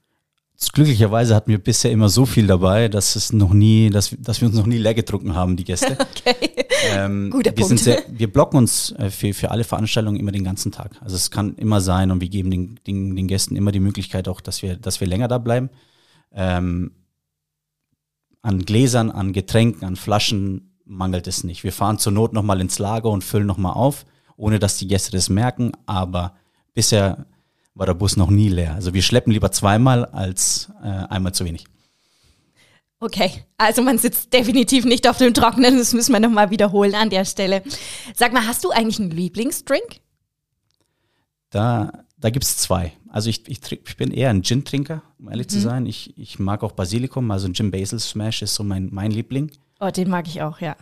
Glücklicherweise 0.74 1.36
hatten 1.36 1.52
wir 1.52 1.60
bisher 1.60 1.92
immer 1.92 2.10
so 2.10 2.26
viel 2.26 2.48
dabei, 2.48 2.88
dass 2.88 3.16
es 3.16 3.32
noch 3.32 3.54
nie, 3.54 3.92
dass, 3.92 4.16
dass 4.18 4.42
wir 4.42 4.48
uns 4.48 4.58
noch 4.58 4.66
nie 4.66 4.80
leer 4.80 4.96
getrunken 4.96 5.36
haben, 5.36 5.56
die 5.56 5.64
Gäste. 5.64 5.98
Okay. 6.18 6.66
Ähm, 6.94 7.32
Guter 7.32 7.56
wir, 7.56 7.66
Punkt. 7.66 7.80
sehr, 7.80 8.04
wir 8.08 8.32
blocken 8.32 8.58
uns 8.58 8.92
äh, 8.94 9.10
für, 9.10 9.34
für 9.34 9.52
alle 9.52 9.64
Veranstaltungen 9.64 10.20
immer 10.20 10.32
den 10.32 10.44
ganzen 10.44 10.72
Tag. 10.72 10.92
Also 11.02 11.16
es 11.16 11.32
kann 11.32 11.56
immer 11.56 11.82
sein 11.82 12.12
und 12.12 12.22
wir 12.22 12.30
geben 12.30 12.52
den, 12.52 12.80
den, 12.86 13.16
den 13.16 13.28
Gästen 13.28 13.56
immer 13.56 13.72
die 13.72 13.80
Möglichkeit 13.80 14.28
auch, 14.28 14.42
dass 14.42 14.62
wir, 14.62 14.76
dass 14.76 15.00
wir 15.00 15.08
länger 15.08 15.28
da 15.28 15.38
bleiben. 15.38 15.70
Ähm, 16.34 16.92
an 18.42 18.66
Gläsern, 18.66 19.12
an 19.12 19.34
Getränken, 19.34 19.86
an 19.86 19.96
Flaschen 19.96 20.67
mangelt 20.88 21.28
es 21.28 21.44
nicht. 21.44 21.64
Wir 21.64 21.74
fahren 21.74 22.00
zur 22.00 22.12
Not 22.12 22.34
nochmal 22.34 22.62
ins 22.62 22.80
Lager 22.80 23.10
und 23.10 23.24
füllen 23.24 23.48
nochmal 23.48 23.74
auf, 23.74 24.06
ohne 24.36 24.60
dass 24.60 24.78
die 24.78 24.88
Gäste 24.88 25.12
das 25.12 25.30
merken. 25.30 25.72
Aber 25.86 26.36
bisher 26.74 27.26
war 27.76 27.86
der 27.86 27.94
Bus 27.94 28.18
noch 28.18 28.30
nie 28.30 28.50
leer. 28.50 28.74
Also 28.74 28.94
wir 28.94 29.02
schleppen 29.02 29.32
lieber 29.34 29.52
zweimal 29.52 30.06
als 30.06 30.72
äh, 30.84 30.88
einmal 30.88 31.34
zu 31.34 31.46
wenig. 31.46 31.66
Okay, 33.00 33.32
also 33.58 33.84
man 33.84 34.00
sitzt 34.00 34.34
definitiv 34.34 34.84
nicht 34.84 35.08
auf 35.08 35.20
dem 35.20 35.32
Trockenen, 35.32 35.78
das 35.78 35.94
müssen 35.94 36.14
wir 36.14 36.20
nochmal 36.20 36.50
wiederholen 36.50 36.96
an 36.96 37.12
der 37.12 37.26
Stelle. 37.26 37.62
Sag 38.16 38.34
mal, 38.34 38.48
hast 38.48 38.64
du 38.64 38.72
eigentlich 38.72 39.00
einen 39.00 39.12
Lieblingsdrink? 39.12 40.02
Da, 41.52 41.92
da 42.18 42.32
gibt 42.32 42.44
es 42.44 42.58
zwei. 42.58 42.94
Also 43.10 43.30
ich, 43.30 43.48
ich, 43.48 43.60
ich 43.72 43.98
bin 43.98 44.12
eher 44.12 44.32
ein 44.32 44.42
Gin-Trinker, 44.42 45.04
um 45.20 45.30
ehrlich 45.30 45.48
zu 45.48 45.60
sein. 45.60 45.86
Ich, 45.86 46.18
ich 46.18 46.40
mag 46.40 46.64
auch 46.64 46.72
Basilikum, 46.72 47.30
also 47.30 47.48
ein 47.48 47.54
Gin 47.54 47.70
Basil 47.70 48.00
Smash 48.00 48.42
ist 48.42 48.56
so 48.56 48.64
mein, 48.64 48.90
mein 48.92 49.12
Liebling. 49.12 49.52
Oh, 49.80 49.90
den 49.92 50.10
mag 50.10 50.28
ich 50.28 50.42
auch, 50.42 50.60
ja. 50.60 50.76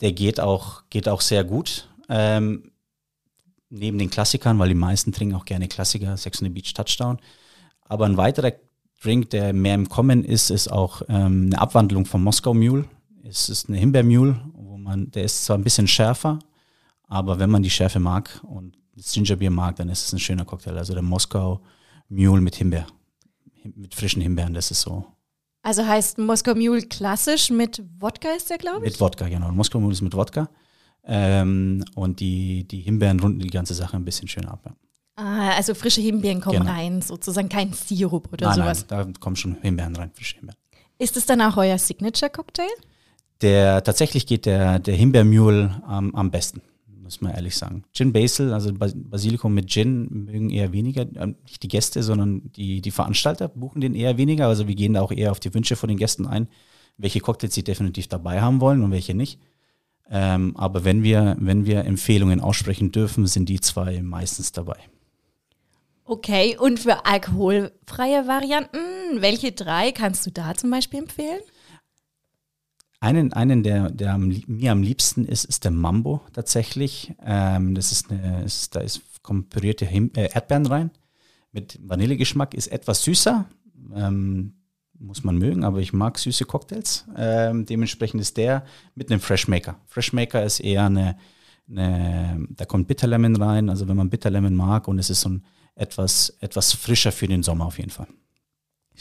Der 0.00 0.12
geht 0.12 0.40
auch, 0.40 0.82
geht 0.90 1.08
auch 1.08 1.20
sehr 1.20 1.44
gut. 1.44 1.88
Ähm, 2.08 2.70
neben 3.70 3.98
den 3.98 4.10
Klassikern, 4.10 4.58
weil 4.58 4.68
die 4.68 4.74
meisten 4.74 5.12
trinken 5.12 5.34
auch 5.34 5.44
gerne 5.44 5.68
Klassiker, 5.68 6.16
Sex 6.16 6.40
on 6.40 6.46
the 6.46 6.50
Beach 6.54 6.72
Touchdown. 6.74 7.18
Aber 7.82 8.06
ein 8.06 8.16
weiterer 8.16 8.52
Drink, 9.02 9.30
der 9.30 9.52
mehr 9.52 9.74
im 9.74 9.88
Kommen 9.88 10.24
ist, 10.24 10.50
ist 10.50 10.68
auch 10.68 11.02
ähm, 11.08 11.46
eine 11.46 11.60
Abwandlung 11.60 12.04
vom 12.06 12.24
Moskau 12.24 12.54
Mule. 12.54 12.84
Es 13.22 13.48
ist 13.48 13.68
eine 13.68 13.78
Himbeermule, 13.78 14.40
wo 14.54 14.76
man, 14.78 15.10
der 15.10 15.24
ist 15.24 15.44
zwar 15.44 15.56
ein 15.58 15.64
bisschen 15.64 15.86
schärfer, 15.86 16.38
aber 17.06 17.38
wenn 17.38 17.50
man 17.50 17.62
die 17.62 17.70
Schärfe 17.70 18.00
mag 18.00 18.40
und 18.42 18.76
das 18.96 19.12
Gingerbier 19.12 19.50
mag, 19.50 19.76
dann 19.76 19.88
ist 19.88 20.06
es 20.06 20.12
ein 20.12 20.18
schöner 20.18 20.44
Cocktail. 20.44 20.76
Also 20.76 20.94
der 20.94 21.02
Moskau 21.02 21.60
Mule 22.08 22.40
mit 22.40 22.56
Himbeer, 22.56 22.86
Him- 23.52 23.74
mit 23.76 23.94
frischen 23.94 24.22
Himbeeren, 24.22 24.54
das 24.54 24.70
ist 24.70 24.80
so. 24.80 25.06
Also 25.68 25.86
heißt 25.86 26.16
Moskau 26.16 26.54
Mule 26.54 26.80
klassisch 26.80 27.50
mit 27.50 27.82
Wodka 28.00 28.30
ist 28.30 28.48
der, 28.48 28.56
glaube 28.56 28.86
ich? 28.86 28.92
Mit 28.92 29.00
Wodka, 29.02 29.28
genau. 29.28 29.52
Moskau 29.52 29.78
Mule 29.78 29.92
ist 29.92 30.00
mit 30.00 30.14
Wodka. 30.14 30.48
Ähm, 31.04 31.84
und 31.94 32.20
die, 32.20 32.64
die 32.66 32.80
Himbeeren 32.80 33.20
runden 33.20 33.40
die 33.40 33.50
ganze 33.50 33.74
Sache 33.74 33.94
ein 33.98 34.02
bisschen 34.06 34.28
schön 34.28 34.46
ab. 34.46 34.60
Ja. 34.64 34.72
Ah, 35.16 35.50
also 35.58 35.74
frische 35.74 36.00
Himbeeren 36.00 36.40
kommen 36.40 36.60
Genau. 36.60 36.72
rein, 36.72 37.02
sozusagen 37.02 37.50
kein 37.50 37.74
Sirup 37.74 38.32
oder 38.32 38.46
Nein, 38.46 38.56
sowas. 38.56 38.86
nein, 38.88 39.12
da 39.12 39.20
kommen 39.20 39.36
schon 39.36 39.58
Himbeeren 39.60 39.94
rein, 39.94 40.10
frische 40.14 40.36
Himbeeren. 40.36 40.58
Ist 40.98 41.18
es 41.18 41.26
dann 41.26 41.42
auch 41.42 41.58
euer 41.58 41.76
Signature-Cocktail? 41.76 42.70
Der, 43.42 43.84
tatsächlich 43.84 44.26
geht 44.26 44.46
der, 44.46 44.78
der 44.78 44.94
Himbeermule 44.94 45.82
am, 45.86 46.14
am 46.14 46.30
besten, 46.30 46.62
muss 47.08 47.22
man 47.22 47.32
ehrlich 47.32 47.56
sagen. 47.56 47.84
Gin 47.94 48.12
Basil, 48.12 48.52
also 48.52 48.70
Bas- 48.74 48.92
Basilikum 48.94 49.54
mit 49.54 49.70
Gin, 49.70 50.26
mögen 50.26 50.50
eher 50.50 50.72
weniger, 50.72 51.02
äh, 51.02 51.28
nicht 51.44 51.62
die 51.62 51.68
Gäste, 51.68 52.02
sondern 52.02 52.52
die, 52.54 52.82
die 52.82 52.90
Veranstalter 52.90 53.48
buchen 53.48 53.80
den 53.80 53.94
eher 53.94 54.18
weniger. 54.18 54.46
Also 54.46 54.68
wir 54.68 54.74
gehen 54.74 54.92
da 54.92 55.00
auch 55.00 55.10
eher 55.10 55.30
auf 55.30 55.40
die 55.40 55.54
Wünsche 55.54 55.74
von 55.74 55.88
den 55.88 55.96
Gästen 55.96 56.26
ein, 56.26 56.48
welche 56.98 57.20
Cocktails 57.20 57.54
sie 57.54 57.64
definitiv 57.64 58.08
dabei 58.08 58.42
haben 58.42 58.60
wollen 58.60 58.82
und 58.82 58.90
welche 58.90 59.14
nicht. 59.14 59.40
Ähm, 60.10 60.54
aber 60.58 60.84
wenn 60.84 61.02
wir, 61.02 61.36
wenn 61.40 61.64
wir 61.64 61.86
Empfehlungen 61.86 62.40
aussprechen 62.40 62.92
dürfen, 62.92 63.26
sind 63.26 63.48
die 63.48 63.60
zwei 63.60 64.02
meistens 64.02 64.52
dabei. 64.52 64.76
Okay, 66.04 66.58
und 66.58 66.78
für 66.80 67.06
alkoholfreie 67.06 68.26
Varianten, 68.26 68.78
welche 69.20 69.52
drei 69.52 69.92
kannst 69.92 70.26
du 70.26 70.30
da 70.30 70.54
zum 70.54 70.70
Beispiel 70.70 71.00
empfehlen? 71.00 71.40
Einen, 73.00 73.32
einen 73.32 73.62
der, 73.62 73.90
der 73.90 74.18
mir 74.18 74.72
am 74.72 74.82
liebsten 74.82 75.24
ist, 75.24 75.44
ist 75.44 75.64
der 75.64 75.70
Mambo 75.70 76.20
tatsächlich. 76.32 77.14
Ähm, 77.24 77.74
das 77.74 77.92
ist 77.92 78.10
eine, 78.10 78.42
ist, 78.44 78.74
da 78.74 78.80
ist, 78.80 79.02
kommen 79.22 79.48
pürierte 79.48 79.84
äh, 79.86 80.30
Erdbeeren 80.32 80.66
rein 80.66 80.90
mit 81.52 81.78
Vanillegeschmack, 81.82 82.54
ist 82.54 82.68
etwas 82.68 83.02
süßer. 83.02 83.46
Ähm, 83.94 84.54
muss 85.00 85.22
man 85.22 85.38
mögen, 85.38 85.64
aber 85.64 85.78
ich 85.78 85.92
mag 85.92 86.18
süße 86.18 86.44
Cocktails. 86.44 87.06
Ähm, 87.16 87.66
dementsprechend 87.66 88.20
ist 88.20 88.36
der 88.36 88.64
mit 88.94 89.10
einem 89.10 89.20
Freshmaker. 89.20 89.76
Freshmaker 89.86 90.42
ist 90.44 90.60
eher 90.60 90.86
eine, 90.86 91.16
eine, 91.68 92.46
da 92.50 92.64
kommt 92.64 92.88
Bitterlemon 92.88 93.36
rein, 93.36 93.70
also 93.70 93.86
wenn 93.86 93.96
man 93.96 94.10
Bitterlemon 94.10 94.54
mag 94.54 94.88
und 94.88 94.98
es 94.98 95.10
ist 95.10 95.20
so 95.20 95.28
ein 95.30 95.44
etwas, 95.76 96.30
etwas 96.40 96.72
frischer 96.72 97.12
für 97.12 97.28
den 97.28 97.44
Sommer 97.44 97.66
auf 97.66 97.78
jeden 97.78 97.90
Fall. 97.90 98.08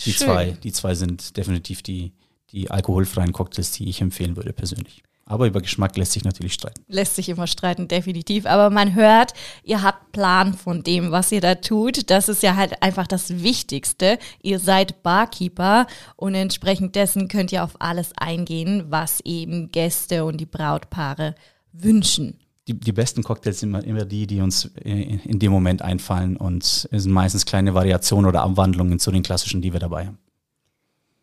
Die 0.06 0.12
Schön. 0.12 0.28
zwei, 0.28 0.52
die 0.52 0.72
zwei 0.72 0.94
sind 0.94 1.36
definitiv 1.36 1.82
die, 1.82 2.14
die 2.52 2.72
alkoholfreien 2.72 3.34
Cocktails, 3.34 3.72
die 3.72 3.90
ich 3.90 4.02
empfehlen 4.02 4.36
würde 4.36 4.54
persönlich. 4.54 5.04
Aber 5.30 5.46
über 5.46 5.60
Geschmack 5.60 5.98
lässt 5.98 6.14
sich 6.14 6.24
natürlich 6.24 6.54
streiten. 6.54 6.84
Lässt 6.88 7.16
sich 7.16 7.28
immer 7.28 7.48
streiten, 7.48 7.90
definitiv. 7.90 8.46
Aber 8.46 8.70
man 8.70 8.96
hört, 8.96 9.34
ihr 9.64 9.82
habt 9.82 10.14
Plan 10.14 10.54
von 10.54 10.84
dem, 10.84 11.12
was 11.12 11.34
ihr 11.34 11.42
da 11.42 11.56
tut. 11.56 12.10
Das 12.10 12.30
ist 12.30 12.44
ja 12.44 12.56
halt 12.56 12.82
einfach 12.82 13.08
das 13.08 13.44
Wichtigste. 13.44 14.20
Ihr 14.42 14.60
seid 14.60 15.04
Barkeeper 15.04 15.86
und 16.16 16.34
entsprechend 16.34 16.96
dessen 16.96 17.28
könnt 17.28 17.52
ihr 17.52 17.66
auf 17.66 17.76
alles 17.80 18.14
eingehen, 18.16 18.86
was 18.88 19.20
eben 19.26 19.70
Gäste 19.70 20.24
und 20.24 20.38
die 20.38 20.46
Brautpaare 20.46 21.36
wünschen. 21.74 22.40
Die, 22.70 22.80
die 22.80 22.94
besten 22.94 23.22
Cocktails 23.22 23.60
sind 23.60 23.70
immer, 23.70 23.84
immer 23.84 24.06
die, 24.06 24.28
die 24.28 24.40
uns 24.40 24.66
in, 24.82 25.20
in 25.20 25.40
dem 25.40 25.52
Moment 25.52 25.82
einfallen 25.82 26.38
und 26.38 26.64
es 26.64 27.04
sind 27.04 27.12
meistens 27.12 27.46
kleine 27.46 27.74
Variationen 27.74 28.28
oder 28.28 28.44
Abwandlungen 28.44 29.00
zu 29.00 29.12
den 29.12 29.24
klassischen, 29.24 29.62
die 29.62 29.74
wir 29.74 29.80
dabei 29.80 30.08
haben. 30.08 30.18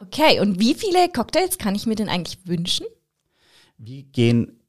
Okay, 0.06 0.40
und 0.40 0.61
wie 0.61 0.75
viele 0.75 1.08
Cocktails 1.08 1.58
kann 1.58 1.75
ich 1.75 1.87
mir 1.87 1.94
denn 1.94 2.08
eigentlich 2.08 2.46
wünschen? 2.46 2.87
Wir 3.78 4.02
gehen, 4.02 4.61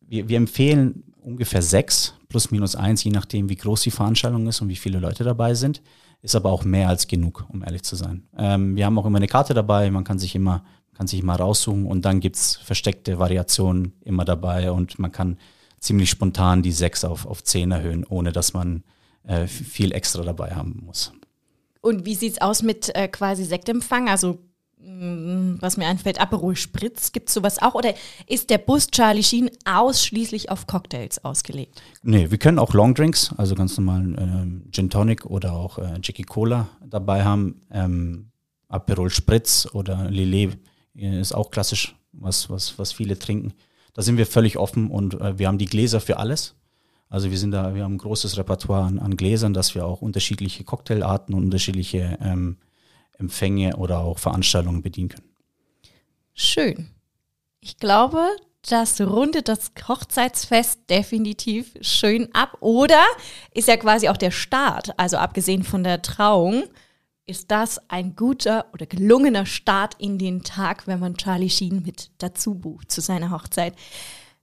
wir, 0.00 0.28
wir 0.28 0.36
empfehlen 0.36 1.04
ungefähr 1.20 1.62
sechs 1.62 2.14
plus 2.28 2.50
minus 2.50 2.76
eins, 2.76 3.02
je 3.02 3.10
nachdem, 3.10 3.48
wie 3.48 3.56
groß 3.56 3.82
die 3.82 3.90
Veranstaltung 3.90 4.46
ist 4.46 4.60
und 4.60 4.68
wie 4.68 4.76
viele 4.76 4.98
Leute 4.98 5.24
dabei 5.24 5.54
sind. 5.54 5.82
Ist 6.22 6.34
aber 6.34 6.50
auch 6.50 6.64
mehr 6.64 6.88
als 6.88 7.06
genug, 7.06 7.44
um 7.48 7.62
ehrlich 7.62 7.82
zu 7.82 7.96
sein. 7.96 8.26
Ähm, 8.36 8.76
wir 8.76 8.86
haben 8.86 8.98
auch 8.98 9.06
immer 9.06 9.18
eine 9.18 9.28
Karte 9.28 9.52
dabei, 9.52 9.90
man 9.90 10.04
kann 10.04 10.18
sich 10.18 10.34
immer, 10.34 10.64
kann 10.94 11.06
sich 11.06 11.20
immer 11.20 11.36
raussuchen 11.36 11.86
und 11.86 12.04
dann 12.04 12.20
gibt's 12.20 12.56
versteckte 12.56 13.18
Variationen 13.18 13.92
immer 14.02 14.24
dabei 14.24 14.70
und 14.70 14.98
man 14.98 15.12
kann 15.12 15.38
ziemlich 15.80 16.08
spontan 16.08 16.62
die 16.62 16.72
sechs 16.72 17.04
auf, 17.04 17.26
auf 17.26 17.44
zehn 17.44 17.72
erhöhen, 17.72 18.04
ohne 18.04 18.32
dass 18.32 18.54
man 18.54 18.84
äh, 19.24 19.46
viel 19.46 19.92
extra 19.92 20.22
dabei 20.22 20.54
haben 20.54 20.82
muss. 20.84 21.12
Und 21.80 22.06
wie 22.06 22.14
sieht's 22.14 22.40
aus 22.40 22.62
mit 22.62 22.94
äh, 22.94 23.08
quasi 23.08 23.44
Sektempfang? 23.44 24.08
Also 24.08 24.38
was 25.60 25.76
mir 25.76 25.86
einfällt, 25.86 26.20
Aperol 26.20 26.56
Spritz, 26.56 27.12
gibt 27.12 27.28
es 27.28 27.34
sowas 27.34 27.60
auch? 27.60 27.74
Oder 27.74 27.94
ist 28.26 28.50
der 28.50 28.58
Bus 28.58 28.88
Charlie 28.88 29.22
Sheen 29.22 29.50
ausschließlich 29.64 30.50
auf 30.50 30.66
Cocktails 30.66 31.24
ausgelegt? 31.24 31.82
Nee, 32.02 32.30
wir 32.30 32.38
können 32.38 32.58
auch 32.58 32.74
Longdrinks, 32.74 33.34
also 33.36 33.54
ganz 33.54 33.76
normalen 33.78 34.16
ähm, 34.18 34.62
Gin 34.72 34.90
Tonic 34.90 35.24
oder 35.26 35.54
auch 35.54 35.78
äh, 35.78 35.98
Jackie 36.02 36.24
Cola 36.24 36.68
dabei 36.84 37.24
haben. 37.24 37.60
Ähm, 37.70 38.30
Aperol 38.68 39.10
Spritz 39.10 39.68
oder 39.72 40.10
Lillet 40.10 40.58
äh, 40.96 41.20
ist 41.20 41.32
auch 41.32 41.50
klassisch, 41.50 41.96
was, 42.12 42.50
was, 42.50 42.78
was 42.78 42.92
viele 42.92 43.18
trinken. 43.18 43.54
Da 43.94 44.02
sind 44.02 44.18
wir 44.18 44.26
völlig 44.26 44.58
offen 44.58 44.90
und 44.90 45.14
äh, 45.14 45.38
wir 45.38 45.48
haben 45.48 45.58
die 45.58 45.66
Gläser 45.66 46.00
für 46.00 46.18
alles. 46.18 46.56
Also 47.08 47.30
wir 47.30 47.38
sind 47.38 47.52
da, 47.52 47.74
wir 47.74 47.84
haben 47.84 47.94
ein 47.94 47.98
großes 47.98 48.36
Repertoire 48.36 48.84
an, 48.84 48.98
an 48.98 49.16
Gläsern, 49.16 49.54
dass 49.54 49.74
wir 49.74 49.86
auch 49.86 50.02
unterschiedliche 50.02 50.64
Cocktailarten 50.64 51.34
und 51.34 51.44
unterschiedliche 51.44 52.18
ähm, 52.20 52.56
Empfänge 53.18 53.76
oder 53.76 54.00
auch 54.00 54.18
Veranstaltungen 54.18 54.82
bedienen 54.82 55.10
können. 55.10 55.34
Schön. 56.34 56.90
Ich 57.60 57.78
glaube, 57.78 58.26
das 58.68 59.00
rundet 59.00 59.48
das 59.48 59.72
Hochzeitsfest 59.88 60.90
definitiv 60.90 61.72
schön 61.80 62.28
ab. 62.34 62.58
Oder 62.60 63.02
ist 63.52 63.68
ja 63.68 63.76
quasi 63.76 64.08
auch 64.08 64.16
der 64.16 64.30
Start, 64.30 64.96
also 64.98 65.16
abgesehen 65.16 65.64
von 65.64 65.82
der 65.84 66.02
Trauung, 66.02 66.64
ist 67.26 67.50
das 67.50 67.80
ein 67.88 68.14
guter 68.16 68.66
oder 68.72 68.86
gelungener 68.86 69.46
Start 69.46 69.94
in 69.98 70.18
den 70.18 70.42
Tag, 70.42 70.86
wenn 70.86 71.00
man 71.00 71.16
Charlie 71.16 71.48
Sheen 71.48 71.82
mit 71.82 72.10
dazu 72.18 72.54
bucht 72.54 72.92
zu 72.92 73.00
seiner 73.00 73.30
Hochzeit. 73.30 73.74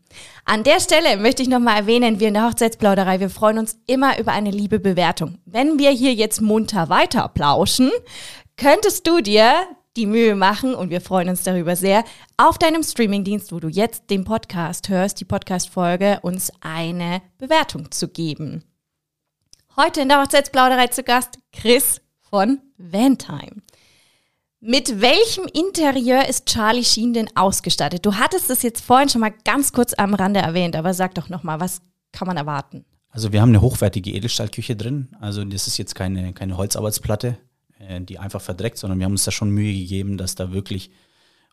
An 0.44 0.64
der 0.64 0.80
Stelle 0.80 1.16
möchte 1.16 1.42
ich 1.42 1.48
nochmal 1.48 1.78
erwähnen, 1.78 2.18
wir 2.18 2.28
in 2.28 2.34
der 2.34 2.46
Hochzeitsplauderei, 2.46 3.20
wir 3.20 3.30
freuen 3.30 3.58
uns 3.58 3.78
immer 3.86 4.18
über 4.18 4.32
eine 4.32 4.50
liebe 4.50 4.80
Bewertung. 4.80 5.38
Wenn 5.44 5.78
wir 5.78 5.90
hier 5.90 6.12
jetzt 6.12 6.40
munter 6.40 6.88
weiter 6.88 7.28
plauschen, 7.28 7.90
könntest 8.56 9.06
du 9.06 9.20
dir 9.20 9.54
die 9.96 10.06
Mühe 10.06 10.36
machen 10.36 10.74
und 10.74 10.90
wir 10.90 11.00
freuen 11.00 11.28
uns 11.28 11.42
darüber 11.42 11.74
sehr, 11.76 12.04
auf 12.36 12.58
deinem 12.58 12.82
Streamingdienst, 12.82 13.52
wo 13.52 13.60
du 13.60 13.68
jetzt 13.68 14.10
den 14.10 14.24
Podcast 14.24 14.88
hörst, 14.88 15.20
die 15.20 15.24
Podcast-Folge, 15.24 16.20
uns 16.22 16.52
eine 16.60 17.22
Bewertung 17.38 17.90
zu 17.90 18.08
geben. 18.08 18.64
Heute 19.76 20.02
in 20.02 20.08
der 20.08 20.20
Hochzeitsplauderei 20.20 20.88
zu 20.88 21.02
Gast 21.02 21.38
Chris 21.52 22.00
von 22.20 22.60
Vantime. 22.76 23.62
Mit 24.60 25.00
welchem 25.00 25.46
Interieur 25.52 26.28
ist 26.28 26.46
Charlie 26.46 26.84
Sheen 26.84 27.14
denn 27.14 27.34
ausgestattet? 27.34 28.04
Du 28.04 28.14
hattest 28.14 28.50
es 28.50 28.62
jetzt 28.62 28.84
vorhin 28.84 29.08
schon 29.08 29.22
mal 29.22 29.32
ganz 29.44 29.72
kurz 29.72 29.94
am 29.94 30.12
Rande 30.14 30.40
erwähnt, 30.40 30.76
aber 30.76 30.92
sag 30.92 31.14
doch 31.14 31.30
noch 31.30 31.42
mal, 31.42 31.60
was 31.60 31.80
kann 32.12 32.28
man 32.28 32.36
erwarten? 32.36 32.84
Also 33.08 33.32
wir 33.32 33.40
haben 33.40 33.48
eine 33.48 33.62
hochwertige 33.62 34.10
Edelstahlküche 34.10 34.76
drin. 34.76 35.16
Also 35.20 35.44
das 35.44 35.66
ist 35.66 35.78
jetzt 35.78 35.94
keine, 35.94 36.32
keine 36.32 36.56
Holzarbeitsplatte, 36.56 37.38
äh, 37.80 38.00
die 38.00 38.18
einfach 38.18 38.40
verdreckt, 38.40 38.78
sondern 38.78 38.98
wir 38.98 39.04
haben 39.04 39.12
uns 39.12 39.24
da 39.24 39.30
schon 39.30 39.50
Mühe 39.50 39.72
gegeben, 39.72 40.16
dass 40.16 40.34
da 40.34 40.52
wirklich 40.52 40.90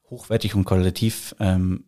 hochwertig 0.10 0.55
und 0.55 0.65
qualitativ 0.65 1.36
ähm, 1.39 1.86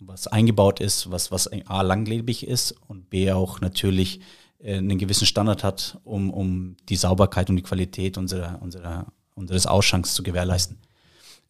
was 0.00 0.26
eingebaut 0.26 0.80
ist, 0.80 1.10
was, 1.10 1.30
was 1.30 1.50
A 1.66 1.82
langlebig 1.82 2.46
ist 2.46 2.72
und 2.88 3.10
B 3.10 3.32
auch 3.32 3.60
natürlich 3.60 4.20
äh, 4.58 4.76
einen 4.76 4.98
gewissen 4.98 5.26
Standard 5.26 5.64
hat, 5.64 5.98
um, 6.04 6.30
um 6.30 6.76
die 6.88 6.96
Sauberkeit 6.96 7.50
und 7.50 7.56
die 7.56 7.62
Qualität 7.62 8.18
unserer, 8.18 8.60
unserer, 8.60 9.06
unseres 9.34 9.66
Ausschanks 9.66 10.14
zu 10.14 10.22
gewährleisten. 10.22 10.78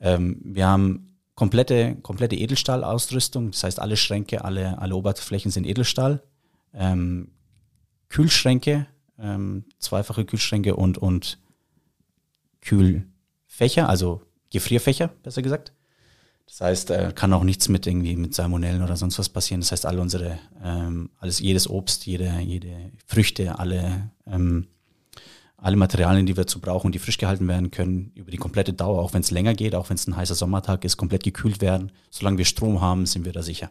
Ähm, 0.01 0.41
wir 0.45 0.67
haben 0.67 1.17
komplette, 1.35 1.97
komplette 1.97 2.37
Edelstahlausrüstung, 2.37 3.51
das 3.51 3.65
heißt 3.65 3.81
alle 3.81 3.97
Schränke, 3.97 4.45
alle, 4.45 4.79
alle 4.79 4.95
Oberflächen 4.97 5.51
sind 5.51 5.67
Edelstahl. 5.67 6.23
Ähm, 6.73 7.31
Kühlschränke, 8.09 8.87
ähm, 9.19 9.65
zweifache 9.79 10.25
Kühlschränke 10.25 10.77
und, 10.77 10.99
und 10.99 11.39
Kühlfächer, 12.65 13.89
also 13.89 14.23
Gefrierfächer, 14.51 15.09
besser 15.23 15.43
gesagt. 15.43 15.73
Das 16.47 16.61
heißt, 16.61 16.91
äh, 16.91 17.13
kann 17.15 17.33
auch 17.33 17.45
nichts 17.45 17.69
mit 17.69 17.87
irgendwie 17.87 18.17
mit 18.17 18.35
Salmonellen 18.35 18.83
oder 18.83 18.97
sonst 18.97 19.19
was 19.19 19.29
passieren. 19.29 19.61
Das 19.61 19.73
heißt, 19.73 19.87
alle 19.87 20.01
unsere, 20.01 20.39
ähm, 20.63 21.11
alles, 21.19 21.39
jedes 21.39 21.69
Obst, 21.69 22.07
jede, 22.07 22.39
jede 22.41 22.93
Früchte, 23.07 23.59
alle, 23.59 24.11
ähm, 24.27 24.67
alle 25.57 25.77
Materialien, 25.77 26.27
die 26.27 26.37
wir 26.37 26.47
zu 26.47 26.61
brauchen, 26.61 26.93
die 26.93 26.99
frisch 26.99 27.17
gehalten 27.17 27.49
werden 27.49 27.71
können, 27.71 28.13
über 28.15 28.31
die 28.31 28.37
komplette 28.37 28.75
Dauer, 28.75 29.01
auch 29.01 29.15
wenn 29.15 29.23
es 29.23 29.31
länger 29.31 29.55
geht, 29.55 29.75
auch 29.75 29.89
wenn 29.89 29.97
es 29.97 30.07
ein 30.07 30.17
heißer 30.17 30.35
Sommertag 30.35 30.85
ist, 30.85 30.99
komplett 30.99 31.23
gekühlt 31.23 31.63
werden. 31.63 31.93
Solange 32.11 32.39
wir 32.39 32.45
Strom 32.45 32.83
haben, 32.83 33.07
sind 33.07 33.25
wir 33.25 33.33
da 33.33 33.43
sicher. 33.43 33.71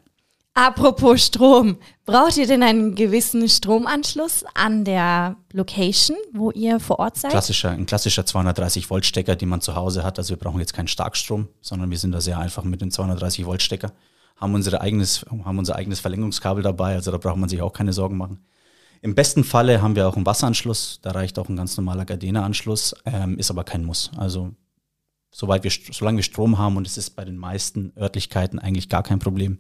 Apropos 0.55 1.25
Strom, 1.25 1.77
braucht 2.05 2.37
ihr 2.37 2.45
denn 2.45 2.61
einen 2.61 2.93
gewissen 2.93 3.49
Stromanschluss 3.49 4.45
an 4.53 4.85
der 4.85 5.35
Location, 5.51 6.15
wo 6.31 6.51
ihr 6.51 6.79
vor 6.79 6.99
Ort 6.99 7.17
seid? 7.17 7.31
Klassischer, 7.31 7.71
ein 7.71 7.87
klassischer 7.87 8.23
230 8.23 8.87
Volt 8.87 9.03
Stecker, 9.03 9.35
den 9.35 9.49
man 9.49 9.61
zu 9.61 9.75
Hause 9.75 10.03
hat. 10.03 10.19
Also 10.19 10.29
wir 10.29 10.37
brauchen 10.37 10.59
jetzt 10.59 10.73
keinen 10.73 10.87
Starkstrom, 10.87 11.47
sondern 11.59 11.89
wir 11.89 11.97
sind 11.97 12.11
da 12.11 12.21
sehr 12.21 12.37
einfach 12.37 12.63
mit 12.65 12.81
dem 12.81 12.91
230 12.91 13.47
Volt 13.47 13.63
Stecker. 13.63 13.93
Haben, 14.37 14.53
haben 14.53 15.57
unser 15.57 15.75
eigenes 15.75 15.99
Verlängerungskabel 15.99 16.61
dabei, 16.61 16.93
also 16.95 17.09
da 17.11 17.17
braucht 17.17 17.37
man 17.37 17.49
sich 17.49 17.61
auch 17.61 17.73
keine 17.73 17.93
Sorgen 17.93 18.17
machen. 18.17 18.45
Im 19.01 19.15
besten 19.15 19.43
Falle 19.43 19.81
haben 19.81 19.95
wir 19.95 20.07
auch 20.07 20.15
einen 20.15 20.25
Wasseranschluss, 20.25 20.99
da 21.01 21.11
reicht 21.11 21.39
auch 21.39 21.49
ein 21.49 21.55
ganz 21.55 21.75
normaler 21.77 22.05
Gardena-Anschluss, 22.05 22.95
ähm, 23.05 23.39
ist 23.39 23.49
aber 23.49 23.63
kein 23.63 23.83
Muss. 23.83 24.11
Also 24.17 24.51
soweit 25.31 25.63
wir, 25.63 25.71
solange 25.71 26.17
wir 26.17 26.23
Strom 26.23 26.59
haben 26.59 26.77
und 26.77 26.85
es 26.85 26.97
ist 26.97 27.11
bei 27.11 27.25
den 27.25 27.37
meisten 27.37 27.91
Örtlichkeiten 27.97 28.59
eigentlich 28.59 28.87
gar 28.87 29.03
kein 29.03 29.19
Problem, 29.19 29.59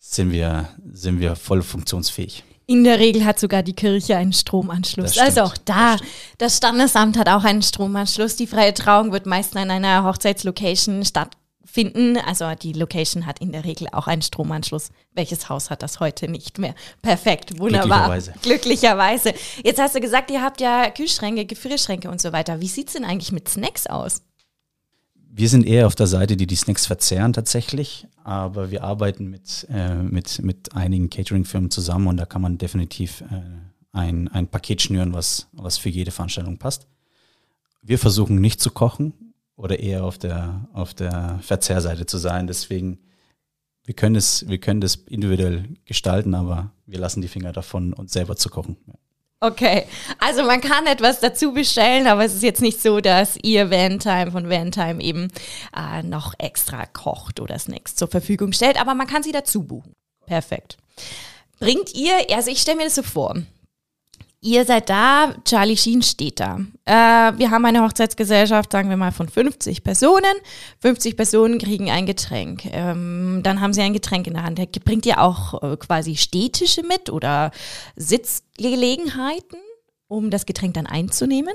sind 0.00 0.32
wir, 0.32 0.68
sind 0.92 1.20
wir 1.20 1.36
voll 1.36 1.62
funktionsfähig. 1.62 2.42
In 2.66 2.84
der 2.84 2.98
Regel 2.98 3.24
hat 3.24 3.38
sogar 3.38 3.62
die 3.62 3.74
Kirche 3.74 4.16
einen 4.16 4.32
Stromanschluss. 4.32 5.18
Also 5.18 5.42
auch 5.42 5.56
da, 5.56 5.96
das, 5.96 6.02
das, 6.38 6.56
Standesamt 6.56 7.18
hat 7.18 7.28
auch 7.28 7.44
einen 7.44 7.62
Stromanschluss. 7.62 8.36
Die 8.36 8.46
freie 8.46 8.72
Trauung 8.72 9.12
wird 9.12 9.26
meist 9.26 9.56
an 9.56 9.70
einer 9.70 10.04
Hochzeitslocation 10.04 11.04
stattfinden. 11.04 12.16
Also 12.16 12.54
die 12.54 12.72
Location 12.72 13.26
hat 13.26 13.40
in 13.40 13.50
der 13.50 13.64
Regel 13.64 13.88
auch 13.90 14.06
einen 14.06 14.22
Stromanschluss. 14.22 14.90
Welches 15.14 15.48
Haus 15.48 15.68
hat 15.68 15.82
das 15.82 15.98
heute 15.98 16.28
nicht 16.28 16.58
mehr? 16.58 16.76
Perfekt, 17.02 17.58
wunderbar. 17.58 18.08
Glücklicherweise. 18.08 18.34
Glücklicherweise. 18.42 19.34
Jetzt 19.64 19.80
hast 19.80 19.96
du 19.96 20.00
gesagt, 20.00 20.30
ihr 20.30 20.40
habt 20.40 20.60
ja 20.60 20.90
Kühlschränke, 20.90 21.46
Gefrierschränke 21.46 22.08
und 22.08 22.20
so 22.20 22.32
weiter. 22.32 22.60
Wie 22.60 22.68
sieht 22.68 22.86
es 22.86 22.92
denn 22.92 23.04
eigentlich 23.04 23.32
mit 23.32 23.48
Snacks 23.48 23.88
aus? 23.88 24.22
Wir 25.32 25.48
sind 25.48 25.64
eher 25.64 25.86
auf 25.86 25.94
der 25.94 26.08
Seite, 26.08 26.36
die 26.36 26.48
die 26.48 26.56
Snacks 26.56 26.86
verzehren 26.86 27.32
tatsächlich, 27.32 28.08
aber 28.24 28.72
wir 28.72 28.82
arbeiten 28.82 29.30
mit, 29.30 29.64
äh, 29.70 29.94
mit, 29.94 30.42
mit 30.42 30.74
einigen 30.74 31.08
Catering-Firmen 31.08 31.70
zusammen 31.70 32.08
und 32.08 32.16
da 32.16 32.26
kann 32.26 32.42
man 32.42 32.58
definitiv 32.58 33.20
äh, 33.22 33.42
ein, 33.92 34.26
ein 34.26 34.48
Paket 34.48 34.82
schnüren, 34.82 35.12
was, 35.12 35.46
was 35.52 35.78
für 35.78 35.88
jede 35.88 36.10
Veranstaltung 36.10 36.58
passt. 36.58 36.88
Wir 37.80 37.98
versuchen 37.98 38.40
nicht 38.40 38.60
zu 38.60 38.72
kochen 38.72 39.34
oder 39.54 39.78
eher 39.78 40.04
auf 40.04 40.18
der, 40.18 40.68
auf 40.72 40.94
der 40.94 41.38
Verzehrseite 41.42 42.06
zu 42.06 42.18
sein, 42.18 42.48
deswegen 42.48 42.98
wir 43.84 43.94
können 43.94 44.16
es, 44.16 44.48
wir 44.48 44.58
können 44.58 44.80
das 44.80 44.96
individuell 44.96 45.64
gestalten, 45.84 46.34
aber 46.34 46.72
wir 46.86 46.98
lassen 46.98 47.22
die 47.22 47.28
Finger 47.28 47.52
davon, 47.52 47.92
uns 47.92 48.12
selber 48.12 48.36
zu 48.36 48.48
kochen. 48.48 48.76
Okay, 49.42 49.86
also 50.18 50.42
man 50.42 50.60
kann 50.60 50.86
etwas 50.86 51.20
dazu 51.20 51.52
bestellen, 51.52 52.06
aber 52.06 52.26
es 52.26 52.34
ist 52.34 52.42
jetzt 52.42 52.60
nicht 52.60 52.82
so, 52.82 53.00
dass 53.00 53.38
ihr 53.42 53.70
Vantime 53.70 54.30
von 54.30 54.50
Vantime 54.50 55.02
eben 55.02 55.32
äh, 55.74 56.02
noch 56.02 56.34
extra 56.36 56.84
kocht 56.84 57.40
oder 57.40 57.58
Snacks 57.58 57.96
zur 57.96 58.08
Verfügung 58.08 58.52
stellt, 58.52 58.78
aber 58.78 58.94
man 58.94 59.06
kann 59.06 59.22
sie 59.22 59.32
dazu 59.32 59.62
buchen. 59.62 59.94
Perfekt. 60.26 60.76
Bringt 61.58 61.94
ihr, 61.94 62.12
also 62.34 62.50
ich 62.50 62.60
stelle 62.60 62.76
mir 62.76 62.84
das 62.84 62.96
so 62.96 63.02
vor, 63.02 63.34
Ihr 64.42 64.64
seid 64.64 64.88
da, 64.88 65.34
Charlie 65.44 65.76
Sheen 65.76 66.00
steht 66.00 66.40
da. 66.40 66.60
Äh, 66.86 67.38
wir 67.38 67.50
haben 67.50 67.66
eine 67.66 67.82
Hochzeitsgesellschaft, 67.82 68.72
sagen 68.72 68.88
wir 68.88 68.96
mal, 68.96 69.12
von 69.12 69.28
50 69.28 69.84
Personen. 69.84 70.32
50 70.80 71.14
Personen 71.14 71.58
kriegen 71.58 71.90
ein 71.90 72.06
Getränk. 72.06 72.64
Ähm, 72.72 73.40
dann 73.42 73.60
haben 73.60 73.74
sie 73.74 73.82
ein 73.82 73.92
Getränk 73.92 74.26
in 74.26 74.32
der 74.32 74.44
Hand. 74.44 74.58
Bringt 74.82 75.04
ihr 75.04 75.20
auch 75.20 75.62
äh, 75.62 75.76
quasi 75.76 76.16
Städtische 76.16 76.82
mit 76.82 77.10
oder 77.10 77.50
Sitzgelegenheiten, 77.96 79.58
um 80.08 80.30
das 80.30 80.46
Getränk 80.46 80.72
dann 80.72 80.86
einzunehmen? 80.86 81.52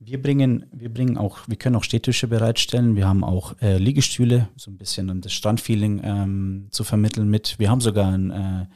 Wir 0.00 0.20
bringen, 0.20 0.66
wir 0.72 0.92
bringen 0.92 1.18
auch, 1.18 1.38
wir 1.46 1.56
können 1.56 1.76
auch 1.76 1.84
Städtische 1.84 2.26
bereitstellen. 2.26 2.96
Wir 2.96 3.06
haben 3.06 3.22
auch 3.22 3.54
äh, 3.60 3.78
Liegestühle, 3.78 4.48
so 4.56 4.72
ein 4.72 4.76
bisschen 4.76 5.08
um 5.10 5.20
das 5.20 5.32
Strandfeeling 5.32 6.00
ähm, 6.02 6.66
zu 6.70 6.82
vermitteln 6.82 7.30
mit. 7.30 7.60
Wir 7.60 7.70
haben 7.70 7.80
sogar 7.80 8.08
ein 8.08 8.30
äh, 8.32 8.66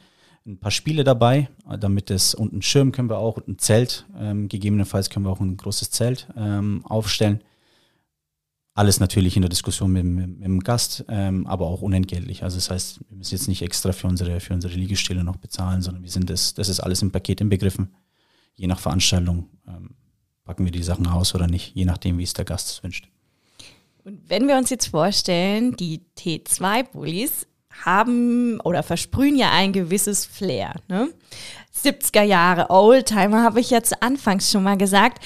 ein 0.45 0.59
paar 0.59 0.71
Spiele 0.71 1.03
dabei, 1.03 1.49
damit 1.79 2.11
es 2.11 2.35
und 2.35 2.51
einen 2.51 2.61
Schirm 2.61 2.91
können 2.91 3.09
wir 3.09 3.17
auch 3.17 3.37
und 3.37 3.47
ein 3.47 3.59
Zelt, 3.59 4.05
ähm, 4.17 4.49
gegebenenfalls 4.49 5.09
können 5.09 5.25
wir 5.25 5.31
auch 5.31 5.39
ein 5.39 5.55
großes 5.55 5.91
Zelt 5.91 6.27
ähm, 6.35 6.85
aufstellen. 6.85 7.41
Alles 8.75 8.99
natürlich 8.99 9.35
in 9.35 9.43
der 9.43 9.49
Diskussion 9.49 9.91
mit, 9.91 10.03
mit, 10.03 10.27
mit 10.27 10.43
dem 10.43 10.59
Gast, 10.59 11.05
ähm, 11.07 11.45
aber 11.45 11.67
auch 11.67 11.81
unentgeltlich. 11.81 12.43
Also 12.43 12.57
das 12.57 12.71
heißt, 12.71 12.99
wir 13.07 13.17
müssen 13.17 13.35
jetzt 13.35 13.47
nicht 13.47 13.61
extra 13.61 13.91
für 13.91 14.07
unsere, 14.07 14.39
für 14.39 14.53
unsere 14.53 14.73
Liegestille 14.73 15.23
noch 15.23 15.37
bezahlen, 15.37 15.81
sondern 15.81 16.03
wir 16.03 16.09
sind 16.09 16.29
das, 16.29 16.55
das 16.55 16.69
ist 16.69 16.79
alles 16.79 17.01
im 17.01 17.11
Paket 17.11 17.39
inbegriffen. 17.39 17.93
Je 18.55 18.67
nach 18.67 18.79
Veranstaltung 18.79 19.47
ähm, 19.67 19.91
packen 20.43 20.65
wir 20.65 20.71
die 20.71 20.83
Sachen 20.83 21.07
aus 21.07 21.35
oder 21.35 21.47
nicht, 21.47 21.75
je 21.75 21.85
nachdem, 21.85 22.17
wie 22.17 22.23
es 22.23 22.33
der 22.33 22.45
Gast 22.45 22.83
wünscht. 22.83 23.07
Und 24.03 24.29
wenn 24.29 24.47
wir 24.47 24.57
uns 24.57 24.69
jetzt 24.69 24.87
vorstellen, 24.87 25.77
die 25.77 26.01
T2-Bullis 26.17 27.47
haben 27.83 28.59
oder 28.61 28.83
versprühen 28.83 29.35
ja 29.35 29.51
ein 29.51 29.73
gewisses 29.73 30.25
Flair. 30.25 30.75
Ne? 30.87 31.09
70er 31.75 32.23
Jahre 32.23 32.69
Oldtimer 32.69 33.43
habe 33.43 33.59
ich 33.59 33.69
jetzt 33.69 34.01
anfangs 34.01 34.51
schon 34.51 34.63
mal 34.63 34.77
gesagt. 34.77 35.23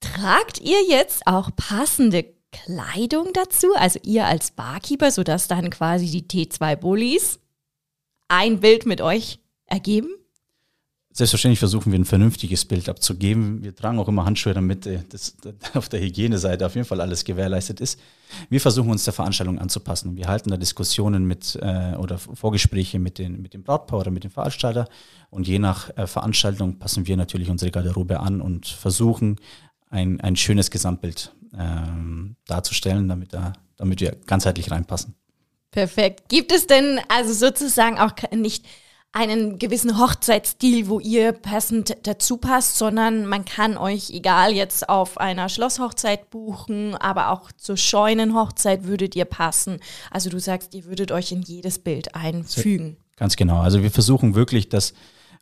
Tragt 0.00 0.60
ihr 0.60 0.82
jetzt 0.88 1.26
auch 1.26 1.50
passende 1.56 2.24
Kleidung 2.52 3.32
dazu? 3.32 3.74
Also 3.74 3.98
ihr 4.02 4.26
als 4.26 4.50
Barkeeper, 4.52 5.10
sodass 5.10 5.48
dann 5.48 5.70
quasi 5.70 6.10
die 6.10 6.46
T2-Bullies 6.46 7.40
ein 8.28 8.60
Bild 8.60 8.86
mit 8.86 9.00
euch 9.00 9.40
ergeben? 9.66 10.08
Selbstverständlich 11.16 11.60
versuchen 11.60 11.92
wir 11.92 11.98
ein 12.00 12.04
vernünftiges 12.04 12.64
Bild 12.64 12.88
abzugeben. 12.88 13.62
Wir 13.62 13.72
tragen 13.72 14.00
auch 14.00 14.08
immer 14.08 14.24
Handschuhe, 14.24 14.52
damit 14.52 14.84
äh, 14.84 14.98
das, 15.08 15.36
auf 15.74 15.88
der 15.88 16.00
Hygieneseite 16.00 16.66
auf 16.66 16.74
jeden 16.74 16.88
Fall 16.88 17.00
alles 17.00 17.24
gewährleistet 17.24 17.80
ist. 17.80 18.00
Wir 18.50 18.60
versuchen 18.60 18.90
uns 18.90 19.04
der 19.04 19.12
Veranstaltung 19.12 19.60
anzupassen. 19.60 20.16
Wir 20.16 20.26
halten 20.26 20.50
da 20.50 20.56
Diskussionen 20.56 21.24
mit 21.24 21.56
äh, 21.62 21.94
oder 21.98 22.18
Vorgespräche 22.18 22.98
mit, 22.98 23.18
den, 23.18 23.40
mit 23.40 23.54
dem 23.54 23.62
Brautpaar 23.62 24.00
oder 24.00 24.10
mit 24.10 24.24
dem 24.24 24.32
Veranstalter. 24.32 24.88
Und 25.30 25.46
je 25.46 25.60
nach 25.60 25.96
äh, 25.96 26.08
Veranstaltung 26.08 26.80
passen 26.80 27.06
wir 27.06 27.16
natürlich 27.16 27.48
unsere 27.48 27.70
Garderobe 27.70 28.18
an 28.18 28.40
und 28.40 28.66
versuchen 28.66 29.36
ein, 29.90 30.20
ein 30.20 30.34
schönes 30.34 30.72
Gesamtbild 30.72 31.32
ähm, 31.56 32.34
darzustellen, 32.46 33.08
damit, 33.08 33.32
da, 33.32 33.52
damit 33.76 34.00
wir 34.00 34.16
ganzheitlich 34.26 34.72
reinpassen. 34.72 35.14
Perfekt. 35.70 36.28
Gibt 36.28 36.50
es 36.50 36.66
denn 36.66 37.00
also 37.08 37.32
sozusagen 37.32 38.00
auch 38.00 38.10
nicht 38.32 38.66
einen 39.14 39.60
gewissen 39.60 39.98
Hochzeitsstil, 39.98 40.88
wo 40.88 40.98
ihr 40.98 41.32
passend 41.32 41.96
dazu 42.02 42.36
passt, 42.36 42.76
sondern 42.76 43.26
man 43.26 43.44
kann 43.44 43.76
euch, 43.76 44.10
egal 44.10 44.52
jetzt 44.52 44.88
auf 44.88 45.18
einer 45.18 45.48
Schlosshochzeit 45.48 46.30
buchen, 46.30 46.96
aber 46.96 47.30
auch 47.30 47.52
zur 47.52 47.76
Scheunenhochzeit 47.76 48.84
würdet 48.84 49.14
ihr 49.14 49.24
passen. 49.24 49.78
Also 50.10 50.30
du 50.30 50.40
sagst, 50.40 50.74
ihr 50.74 50.84
würdet 50.86 51.12
euch 51.12 51.30
in 51.30 51.42
jedes 51.42 51.78
Bild 51.78 52.16
einfügen. 52.16 52.96
Ganz 53.16 53.36
genau. 53.36 53.60
Also 53.60 53.84
wir 53.84 53.92
versuchen 53.92 54.34
wirklich, 54.34 54.68
dass 54.68 54.94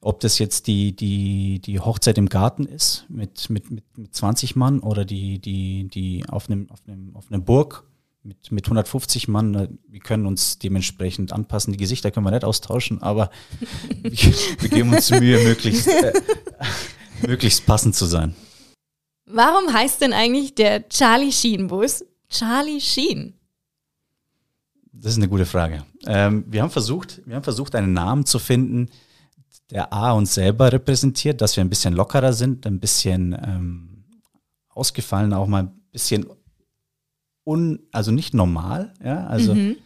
ob 0.02 0.20
das 0.20 0.38
jetzt 0.38 0.66
die, 0.66 0.94
die, 0.94 1.61
die 1.61 1.80
Hochzeit 1.80 2.18
im 2.18 2.28
Garten 2.28 2.66
ist 2.66 3.06
mit, 3.08 3.48
mit, 3.48 3.70
mit, 3.70 3.85
mit 3.96 4.14
20 4.14 4.54
Mann 4.54 4.80
oder 4.80 5.06
die, 5.06 5.38
die, 5.38 5.88
die 5.88 6.24
auf 6.28 6.50
einem, 6.50 6.68
auf 6.70 6.80
einem, 6.87 7.16
auf 7.16 7.30
einem 7.30 7.44
Burg 7.44 7.85
mit, 8.22 8.52
mit 8.52 8.66
150 8.66 9.28
Mann, 9.28 9.54
äh, 9.54 9.68
wir 9.88 10.00
können 10.00 10.26
uns 10.26 10.58
dementsprechend 10.58 11.32
anpassen. 11.32 11.72
Die 11.72 11.78
Gesichter 11.78 12.11
können 12.11 12.26
wir 12.26 12.30
nicht 12.30 12.44
austauschen, 12.44 13.02
aber 13.02 13.30
wir, 13.88 14.12
wir, 14.12 14.68
geben 14.68 14.94
uns 14.94 15.11
Mühe, 15.11 15.42
möglichst, 15.42 15.88
äh, 15.88 16.12
möglichst 17.26 17.66
passend 17.66 17.94
zu 17.94 18.06
sein. 18.06 18.35
Warum 19.26 19.72
heißt 19.72 20.00
denn 20.00 20.12
eigentlich 20.12 20.54
der 20.54 20.88
Charlie 20.88 21.32
Sheen 21.32 21.68
Bus 21.68 22.04
Charlie 22.28 22.80
Sheen? 22.80 23.35
Das 24.92 25.12
ist 25.12 25.18
eine 25.18 25.28
gute 25.28 25.46
Frage. 25.46 25.85
Ähm, 26.06 26.44
wir, 26.48 26.62
haben 26.62 26.70
versucht, 26.70 27.22
wir 27.26 27.37
haben 27.37 27.42
versucht, 27.42 27.74
einen 27.74 27.92
Namen 27.92 28.26
zu 28.26 28.38
finden, 28.38 28.88
der 29.70 29.92
A 29.92 30.12
uns 30.12 30.35
selber 30.35 30.70
repräsentiert, 30.70 31.40
dass 31.40 31.56
wir 31.56 31.64
ein 31.64 31.70
bisschen 31.70 31.94
lockerer 31.94 32.32
sind, 32.32 32.66
ein 32.66 32.78
bisschen 32.78 33.32
ähm, 33.32 34.04
ausgefallen, 34.68 35.32
auch 35.32 35.46
mal 35.46 35.64
ein 35.64 35.80
bisschen 35.92 36.26
un, 37.44 37.81
also 37.92 38.11
nicht 38.11 38.35
normal, 38.35 38.94
ja, 39.05 39.26
also 39.26 39.55
mhm. 39.55 39.76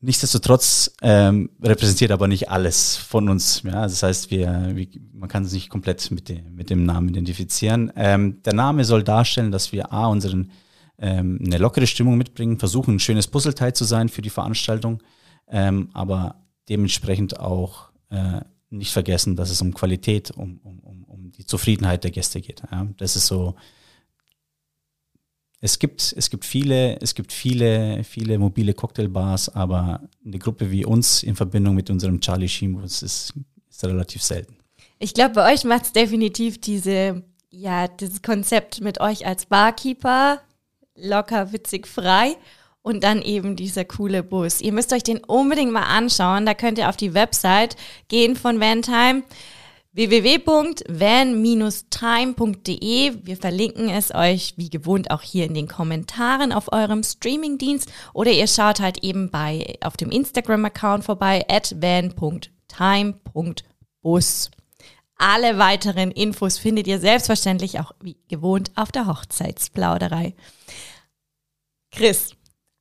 nichtsdestotrotz 0.00 0.94
ähm, 1.02 1.50
repräsentiert 1.62 2.10
aber 2.10 2.28
nicht 2.28 2.50
alles 2.50 2.96
von 2.96 3.28
uns, 3.28 3.62
ja, 3.62 3.82
das 3.82 4.02
heißt, 4.02 4.30
wir, 4.30 4.72
wir 4.74 4.86
man 5.12 5.28
kann 5.28 5.44
es 5.44 5.52
nicht 5.52 5.70
komplett 5.70 6.10
mit 6.10 6.28
dem, 6.28 6.54
mit 6.54 6.70
dem 6.70 6.84
Namen 6.84 7.08
identifizieren. 7.08 7.92
Ähm, 7.96 8.42
der 8.42 8.52
Name 8.54 8.84
soll 8.84 9.02
darstellen, 9.02 9.50
dass 9.50 9.72
wir 9.72 9.92
A, 9.92 10.06
unseren, 10.06 10.50
ähm, 10.98 11.40
eine 11.44 11.58
lockere 11.58 11.86
Stimmung 11.86 12.16
mitbringen, 12.16 12.58
versuchen, 12.58 12.96
ein 12.96 13.00
schönes 13.00 13.26
Puzzleteil 13.26 13.74
zu 13.74 13.84
sein 13.84 14.08
für 14.08 14.22
die 14.22 14.30
Veranstaltung, 14.30 15.02
ähm, 15.48 15.88
aber 15.94 16.44
dementsprechend 16.68 17.40
auch 17.40 17.90
äh, 18.10 18.40
nicht 18.70 18.92
vergessen, 18.92 19.36
dass 19.36 19.50
es 19.50 19.62
um 19.62 19.74
Qualität, 19.74 20.30
um, 20.30 20.58
um, 20.62 20.80
um, 20.80 21.04
um 21.04 21.32
die 21.32 21.46
Zufriedenheit 21.46 22.04
der 22.04 22.10
Gäste 22.10 22.40
geht. 22.40 22.62
Ja. 22.70 22.86
Das 22.98 23.16
ist 23.16 23.26
so 23.26 23.54
es 25.66 25.80
gibt, 25.80 26.14
es 26.16 26.30
gibt 26.30 26.44
viele, 26.44 26.96
es 27.00 27.12
gibt 27.12 27.32
viele, 27.32 28.04
viele 28.04 28.38
mobile 28.38 28.72
Cocktailbars, 28.72 29.48
aber 29.48 30.00
eine 30.24 30.38
Gruppe 30.38 30.70
wie 30.70 30.84
uns 30.84 31.24
in 31.24 31.34
Verbindung 31.34 31.74
mit 31.74 31.90
unserem 31.90 32.20
Charlie 32.20 32.48
Sheen 32.48 32.78
ist, 32.84 33.02
ist 33.02 33.34
relativ 33.82 34.22
selten. 34.22 34.56
Ich 35.00 35.12
glaube, 35.12 35.34
bei 35.34 35.52
euch 35.52 35.64
macht 35.64 35.86
es 35.86 35.92
definitiv 35.92 36.60
diese, 36.60 37.24
ja, 37.50 37.88
dieses 37.88 38.22
Konzept 38.22 38.80
mit 38.80 39.00
euch 39.00 39.26
als 39.26 39.46
Barkeeper, 39.46 40.40
locker, 40.94 41.52
witzig, 41.52 41.88
frei 41.88 42.36
und 42.82 43.02
dann 43.02 43.20
eben 43.20 43.56
dieser 43.56 43.84
coole 43.84 44.22
Bus. 44.22 44.60
Ihr 44.60 44.72
müsst 44.72 44.92
euch 44.92 45.02
den 45.02 45.18
unbedingt 45.18 45.72
mal 45.72 45.82
anschauen. 45.82 46.46
Da 46.46 46.54
könnt 46.54 46.78
ihr 46.78 46.88
auf 46.88 46.96
die 46.96 47.12
Website 47.12 47.76
gehen 48.06 48.36
von 48.36 48.60
Vantime 48.60 49.24
www.van-time.de. 49.96 50.86
Wir 53.24 53.36
verlinken 53.38 53.88
es 53.88 54.14
euch 54.14 54.52
wie 54.56 54.68
gewohnt 54.68 55.10
auch 55.10 55.22
hier 55.22 55.46
in 55.46 55.54
den 55.54 55.68
Kommentaren 55.68 56.52
auf 56.52 56.70
eurem 56.70 57.02
Streamingdienst 57.02 57.90
oder 58.12 58.30
ihr 58.30 58.46
schaut 58.46 58.78
halt 58.80 59.02
eben 59.02 59.30
bei 59.30 59.78
auf 59.80 59.96
dem 59.96 60.10
Instagram-Account 60.10 61.02
vorbei 61.04 61.46
at 61.48 61.74
van.time.bus. 61.80 62.50
Alle 65.18 65.58
weiteren 65.58 66.10
Infos 66.10 66.58
findet 66.58 66.86
ihr 66.86 66.98
selbstverständlich 66.98 67.80
auch 67.80 67.92
wie 68.02 68.18
gewohnt 68.28 68.72
auf 68.74 68.92
der 68.92 69.06
Hochzeitsplauderei. 69.06 70.34
Chris, 71.90 72.35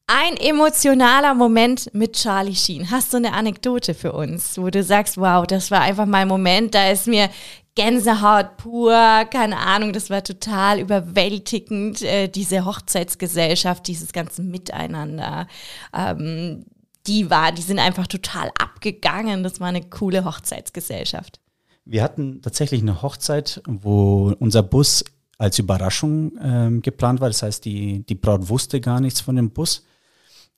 ein 0.07 0.37
emotionaler 0.37 1.33
Moment 1.33 1.93
mit 1.93 2.13
Charlie 2.13 2.55
Sheen. 2.55 2.91
Hast 2.91 3.13
du 3.13 3.17
eine 3.17 3.33
Anekdote 3.33 3.93
für 3.93 4.13
uns, 4.13 4.57
wo 4.57 4.69
du 4.69 4.83
sagst, 4.83 5.17
wow, 5.17 5.45
das 5.47 5.71
war 5.71 5.81
einfach 5.81 6.05
mal 6.05 6.19
ein 6.19 6.27
Moment, 6.27 6.75
da 6.75 6.91
ist 6.91 7.07
mir 7.07 7.29
Gänsehaut 7.75 8.55
pur, 8.57 8.93
keine 9.31 9.57
Ahnung, 9.57 9.91
das 9.91 10.09
war 10.09 10.23
total 10.23 10.79
überwältigend, 10.79 12.01
äh, 12.03 12.29
diese 12.29 12.65
Hochzeitsgesellschaft, 12.65 13.87
dieses 13.87 14.13
ganze 14.13 14.43
Miteinander. 14.43 15.47
Ähm, 15.93 16.65
die 17.05 17.29
war, 17.29 17.51
die 17.51 17.61
sind 17.61 17.79
einfach 17.79 18.07
total 18.07 18.49
abgegangen. 18.59 19.43
Das 19.43 19.59
war 19.59 19.67
eine 19.67 19.83
coole 19.83 20.23
Hochzeitsgesellschaft. 20.23 21.39
Wir 21.83 22.01
hatten 22.01 22.41
tatsächlich 22.41 22.81
eine 22.81 23.01
Hochzeit, 23.01 23.61
wo 23.67 24.33
unser 24.39 24.63
Bus 24.63 25.03
als 25.37 25.59
Überraschung 25.59 26.31
ähm, 26.41 26.81
geplant 26.81 27.19
war. 27.19 27.29
Das 27.29 27.43
heißt, 27.43 27.65
die, 27.65 28.05
die 28.05 28.15
Braut 28.15 28.47
wusste 28.47 28.79
gar 28.79 29.01
nichts 29.01 29.19
von 29.19 29.35
dem 29.35 29.51
Bus. 29.51 29.83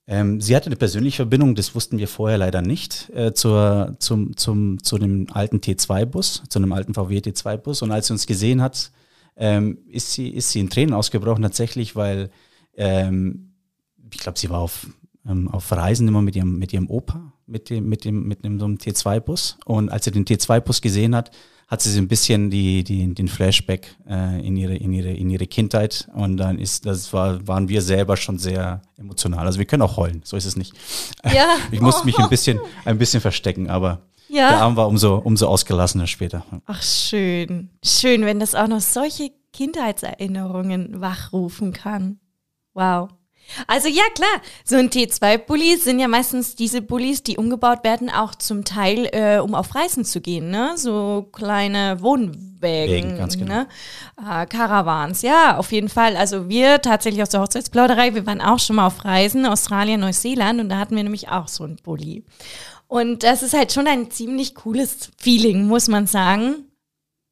Ähm, 0.10 0.40
sie 0.40 0.56
hatte 0.56 0.68
eine 0.68 0.78
persönliche 0.78 1.18
Verbindung, 1.18 1.54
das 1.54 1.76
wussten 1.76 1.98
wir 1.98 2.08
vorher 2.08 2.38
leider 2.38 2.62
nicht, 2.62 3.10
äh, 3.10 3.34
zur, 3.34 3.98
zum, 4.00 4.38
zum, 4.38 4.82
zu 4.82 4.98
dem 4.98 5.28
alten 5.32 5.58
T2-Bus, 5.58 6.44
zu 6.48 6.60
einem 6.60 6.72
alten 6.72 6.94
VW 6.94 7.18
T2-Bus. 7.18 7.82
Und 7.82 7.92
als 7.92 8.08
sie 8.08 8.14
uns 8.14 8.26
gesehen 8.26 8.62
hat, 8.62 8.92
ähm, 9.36 9.80
ist, 9.90 10.14
sie, 10.14 10.30
ist 10.30 10.52
sie 10.52 10.62
in 10.62 10.70
Tränen 10.70 10.94
ausgebrochen 10.94 11.44
tatsächlich, 11.44 11.96
weil 11.98 12.30
ähm, 12.76 13.52
ich 14.12 14.20
glaube, 14.20 14.40
sie 14.40 14.50
war 14.50 14.60
auf, 14.60 14.88
ähm, 15.28 15.50
auf 15.50 15.70
Reisen 15.74 16.08
immer 16.08 16.22
mit 16.22 16.38
ihrem, 16.38 16.58
mit 16.58 16.72
ihrem 16.72 16.90
Opa, 16.90 17.34
mit 17.46 17.70
dem, 17.70 17.90
mit 17.90 18.06
dem, 18.06 18.28
mit 18.28 18.46
dem 18.46 18.60
so 18.60 18.66
einem 18.66 18.76
T2-Bus. 18.76 19.58
Und 19.66 19.90
als 19.90 20.06
sie 20.06 20.12
den 20.12 20.26
T2-Bus 20.26 20.82
gesehen 20.82 21.16
hat, 21.16 21.32
hat 21.68 21.82
sie 21.82 21.92
so 21.92 22.00
ein 22.00 22.08
bisschen 22.08 22.50
die, 22.50 22.84
die, 22.84 23.14
den 23.14 23.28
Flashback 23.28 23.96
äh, 24.10 24.46
in, 24.46 24.56
ihre, 24.56 24.76
in, 24.76 24.94
ihre, 24.94 25.12
in 25.12 25.30
ihre 25.30 25.48
Kindheit 25.48 26.08
und 26.14 26.38
dann 26.38 26.58
ist 26.60 26.86
das 26.86 27.12
war, 27.12 27.46
waren 27.48 27.68
wir 27.68 27.82
selber 27.82 28.16
schon 28.16 28.40
sehr 28.40 28.82
emotional. 28.98 29.46
Also 29.46 29.60
wir 29.60 29.66
können 29.66 29.82
auch 29.82 29.98
heulen, 29.98 30.22
so 30.24 30.38
ist 30.38 30.46
es 30.46 30.56
nicht. 30.56 30.74
Ja. 31.34 31.46
Ich 31.72 31.82
musste 31.82 32.06
mich 32.06 32.18
ein 32.20 32.30
bisschen, 32.30 32.60
ein 32.86 32.98
bisschen 32.98 33.20
verstecken, 33.20 33.70
aber 33.70 34.02
Ja. 34.30 34.50
der 34.50 34.62
Abend 34.62 34.78
war 34.78 34.88
umso, 34.88 35.18
umso 35.18 35.48
ausgelassener 35.48 36.08
später. 36.08 36.46
Ach, 36.66 36.82
schön. 36.82 37.70
Schön, 37.84 38.24
wenn 38.24 38.40
das 38.40 38.56
auch 38.56 38.68
noch 38.68 38.80
solche 38.82 39.32
Kindheitserinnerungen 39.52 41.02
wachrufen 41.02 41.74
kann. 41.74 42.20
Wow. 42.74 43.10
Also 43.68 43.88
ja, 43.88 44.04
klar, 44.14 44.42
so 44.64 44.76
ein 44.76 44.90
T2-Bulli 44.90 45.78
sind 45.78 46.00
ja 46.00 46.08
meistens 46.08 46.56
diese 46.56 46.82
Bullis, 46.82 47.24
die 47.24 47.38
umgebaut 47.38 47.84
werden, 47.84 48.10
auch 48.10 48.36
zum 48.36 48.66
Teil, 48.66 49.10
äh, 49.12 49.40
um 49.40 49.56
auf 49.56 49.76
Reisen 49.76 50.06
zu 50.06 50.22
gehen, 50.22 50.50
ne? 50.52 50.74
So 50.76 51.28
kleine 51.32 52.02
Wohnwägen, 52.02 52.58
Wägen, 52.62 53.18
ganz 53.18 53.38
genau. 53.38 53.54
ne? 53.54 53.68
Äh, 54.18 54.46
Caravans, 54.46 55.22
ja, 55.22 55.58
auf 55.58 55.72
jeden 55.72 55.90
Fall. 55.90 56.16
Also 56.16 56.50
wir 56.50 56.82
tatsächlich 56.82 57.22
aus 57.22 57.30
der 57.30 57.42
Hochzeitsplauderei, 57.42 58.16
wir 58.16 58.26
waren 58.26 58.42
auch 58.42 58.60
schon 58.60 58.78
mal 58.78 58.88
auf 58.88 59.06
Reisen, 59.06 59.46
Australien, 59.46 60.02
Neuseeland 60.02 60.60
und 60.60 60.70
da 60.70 60.78
hatten 60.78 60.96
wir 60.96 61.04
nämlich 61.04 61.30
auch 61.30 61.48
so 61.48 61.64
einen 61.64 61.78
Bulli. 61.78 62.24
Und 62.88 63.24
das 63.24 63.44
ist 63.44 63.54
halt 63.54 63.74
schon 63.74 63.88
ein 63.88 64.12
ziemlich 64.12 64.56
cooles 64.56 65.12
Feeling, 65.18 65.68
muss 65.68 65.88
man 65.88 66.08
sagen 66.08 66.67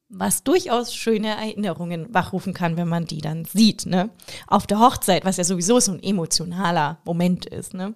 was 0.08 0.44
durchaus 0.44 0.94
schöne 0.94 1.36
Erinnerungen 1.36 2.12
wachrufen 2.14 2.54
kann, 2.54 2.76
wenn 2.76 2.88
man 2.88 3.06
die 3.06 3.20
dann 3.20 3.44
sieht, 3.44 3.86
ne? 3.86 4.10
Auf 4.46 4.66
der 4.66 4.78
Hochzeit, 4.78 5.24
was 5.24 5.36
ja 5.36 5.44
sowieso 5.44 5.80
so 5.80 5.92
ein 5.92 6.02
emotionaler 6.02 6.98
Moment 7.04 7.46
ist, 7.46 7.74
ne? 7.74 7.94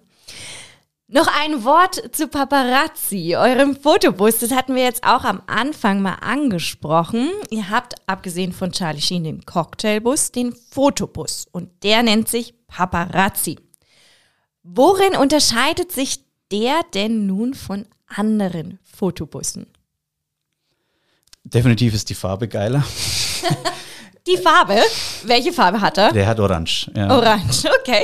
Noch 1.13 1.27
ein 1.27 1.65
Wort 1.65 2.15
zu 2.15 2.29
Paparazzi, 2.29 3.35
eurem 3.35 3.75
Fotobus. 3.75 4.39
Das 4.39 4.51
hatten 4.51 4.75
wir 4.75 4.83
jetzt 4.83 5.03
auch 5.03 5.25
am 5.25 5.41
Anfang 5.45 6.01
mal 6.01 6.15
angesprochen. 6.21 7.29
Ihr 7.49 7.69
habt, 7.69 7.95
abgesehen 8.07 8.53
von 8.53 8.71
Charlie 8.71 9.01
Sheen, 9.01 9.25
den 9.25 9.45
Cocktailbus, 9.45 10.31
den 10.31 10.55
Fotobus. 10.55 11.47
Und 11.51 11.83
der 11.83 12.03
nennt 12.03 12.29
sich 12.29 12.53
Paparazzi. 12.67 13.57
Worin 14.63 15.17
unterscheidet 15.17 15.91
sich 15.91 16.23
der 16.49 16.79
denn 16.93 17.25
nun 17.25 17.55
von 17.55 17.87
anderen 18.07 18.79
Fotobussen? 18.83 19.67
Definitiv 21.43 21.93
ist 21.93 22.09
die 22.09 22.15
Farbe 22.15 22.47
geiler. 22.47 22.83
Die 24.27 24.37
Farbe, 24.37 24.79
welche 25.25 25.51
Farbe 25.51 25.81
hat 25.81 25.97
er? 25.97 26.11
Der 26.11 26.27
hat 26.27 26.39
Orange. 26.39 26.91
Ja. 26.95 27.09
Orange, 27.17 27.65
okay. 27.81 28.03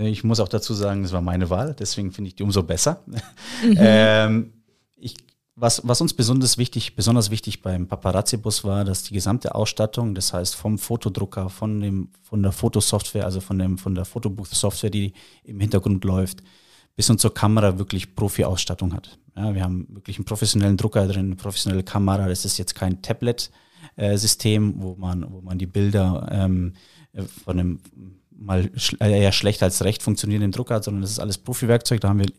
Ich 0.00 0.22
muss 0.22 0.40
auch 0.40 0.48
dazu 0.48 0.74
sagen, 0.74 1.02
das 1.02 1.12
war 1.12 1.22
meine 1.22 1.48
Wahl, 1.48 1.74
deswegen 1.78 2.12
finde 2.12 2.28
ich 2.28 2.34
die 2.34 2.42
umso 2.42 2.62
besser. 2.62 3.02
ähm, 3.62 4.52
ich, 4.96 5.14
was, 5.54 5.80
was 5.84 6.00
uns 6.00 6.12
besonders 6.12 6.58
wichtig, 6.58 6.96
besonders 6.96 7.30
wichtig 7.30 7.62
beim 7.62 7.86
Paparazzi-Bus 7.86 8.64
war, 8.64 8.84
dass 8.84 9.04
die 9.04 9.14
gesamte 9.14 9.54
Ausstattung, 9.54 10.14
das 10.14 10.32
heißt 10.32 10.56
vom 10.56 10.78
Fotodrucker, 10.78 11.48
von, 11.48 11.80
dem, 11.80 12.10
von 12.22 12.42
der 12.42 12.52
Fotosoftware, 12.52 13.24
also 13.24 13.40
von, 13.40 13.58
dem, 13.58 13.78
von 13.78 13.94
der 13.94 14.04
Fotobooth-Software, 14.04 14.90
die 14.90 15.14
im 15.44 15.60
Hintergrund 15.60 16.04
läuft, 16.04 16.42
bis 16.96 17.06
hin 17.06 17.18
zur 17.18 17.32
Kamera 17.32 17.78
wirklich 17.78 18.14
Profi-Ausstattung 18.14 18.92
hat. 18.92 19.18
Ja, 19.36 19.54
wir 19.54 19.62
haben 19.62 19.86
wirklich 19.90 20.16
einen 20.16 20.24
professionellen 20.24 20.76
Drucker 20.76 21.06
drin, 21.06 21.26
eine 21.26 21.36
professionelle 21.36 21.82
Kamera. 21.82 22.28
Das 22.28 22.44
ist 22.44 22.58
jetzt 22.58 22.74
kein 22.74 23.02
Tablet-System, 23.02 24.74
wo, 24.78 24.94
man, 24.96 25.30
wo 25.30 25.42
man 25.42 25.58
die 25.58 25.66
Bilder 25.66 26.26
ähm, 26.30 26.72
von 27.44 27.58
einem 27.58 27.80
mal 28.38 28.70
sch 28.76 28.94
äh, 29.00 29.22
eher 29.22 29.32
schlecht 29.32 29.62
als 29.62 29.84
recht 29.84 30.02
funktionierenden 30.02 30.52
Drucker 30.52 30.76
hat, 30.76 30.84
sondern 30.84 31.02
das 31.02 31.10
ist 31.10 31.18
alles 31.18 31.38
Profi-Werkzeug. 31.38 32.00
Da 32.00 32.08
haben 32.08 32.20
wir 32.20 32.32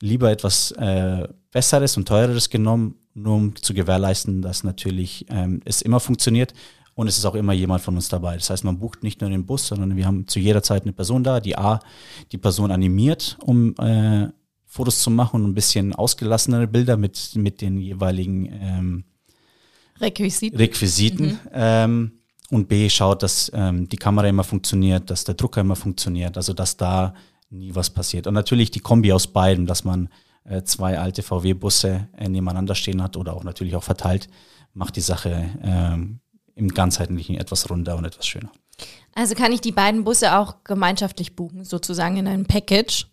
lieber 0.00 0.30
etwas 0.30 0.72
äh, 0.72 1.28
Besseres 1.50 1.96
und 1.96 2.08
Teureres 2.08 2.50
genommen, 2.50 2.96
nur 3.14 3.36
um 3.36 3.56
zu 3.56 3.74
gewährleisten, 3.74 4.42
dass 4.42 4.64
natürlich 4.64 5.26
ähm, 5.30 5.60
es 5.64 5.82
immer 5.82 6.00
funktioniert 6.00 6.54
und 6.94 7.06
es 7.08 7.18
ist 7.18 7.24
auch 7.24 7.34
immer 7.34 7.52
jemand 7.52 7.82
von 7.82 7.94
uns 7.94 8.08
dabei. 8.08 8.34
Das 8.34 8.50
heißt, 8.50 8.64
man 8.64 8.78
bucht 8.78 9.02
nicht 9.02 9.20
nur 9.20 9.30
den 9.30 9.46
Bus, 9.46 9.66
sondern 9.66 9.96
wir 9.96 10.06
haben 10.06 10.26
zu 10.28 10.38
jeder 10.38 10.62
Zeit 10.62 10.82
eine 10.82 10.92
Person 10.92 11.24
da, 11.24 11.40
die 11.40 11.56
A, 11.56 11.80
die 12.32 12.38
Person 12.38 12.70
animiert, 12.70 13.38
um 13.40 13.74
äh, 13.78 14.28
Fotos 14.72 15.02
zu 15.02 15.10
machen 15.10 15.44
und 15.44 15.50
ein 15.50 15.54
bisschen 15.54 15.94
ausgelassenere 15.94 16.66
Bilder 16.66 16.96
mit, 16.96 17.32
mit 17.34 17.60
den 17.60 17.78
jeweiligen 17.78 18.46
ähm, 18.46 19.04
Requisit. 20.00 20.58
Requisiten. 20.58 21.38
Ähm, 21.52 22.12
und 22.48 22.68
B, 22.68 22.88
schaut, 22.88 23.22
dass 23.22 23.52
ähm, 23.54 23.86
die 23.90 23.98
Kamera 23.98 24.28
immer 24.28 24.44
funktioniert, 24.44 25.10
dass 25.10 25.24
der 25.24 25.34
Drucker 25.34 25.60
immer 25.60 25.76
funktioniert, 25.76 26.38
also 26.38 26.54
dass 26.54 26.78
da 26.78 27.12
nie 27.50 27.74
was 27.74 27.90
passiert. 27.90 28.26
Und 28.26 28.32
natürlich 28.32 28.70
die 28.70 28.80
Kombi 28.80 29.12
aus 29.12 29.26
beiden, 29.26 29.66
dass 29.66 29.84
man 29.84 30.08
äh, 30.44 30.62
zwei 30.62 30.98
alte 30.98 31.22
VW-Busse 31.22 32.08
äh, 32.16 32.28
nebeneinander 32.30 32.74
stehen 32.74 33.02
hat 33.02 33.18
oder 33.18 33.34
auch 33.34 33.44
natürlich 33.44 33.76
auch 33.76 33.84
verteilt, 33.84 34.30
macht 34.72 34.96
die 34.96 35.02
Sache 35.02 35.50
ähm, 35.62 36.20
im 36.54 36.68
ganzheitlichen 36.68 37.36
etwas 37.36 37.68
runder 37.68 37.98
und 37.98 38.06
etwas 38.06 38.26
schöner. 38.26 38.50
Also 39.14 39.34
kann 39.34 39.52
ich 39.52 39.60
die 39.60 39.72
beiden 39.72 40.04
Busse 40.04 40.38
auch 40.38 40.64
gemeinschaftlich 40.64 41.36
buchen, 41.36 41.64
sozusagen 41.64 42.16
in 42.16 42.26
einem 42.26 42.46
Package? 42.46 43.11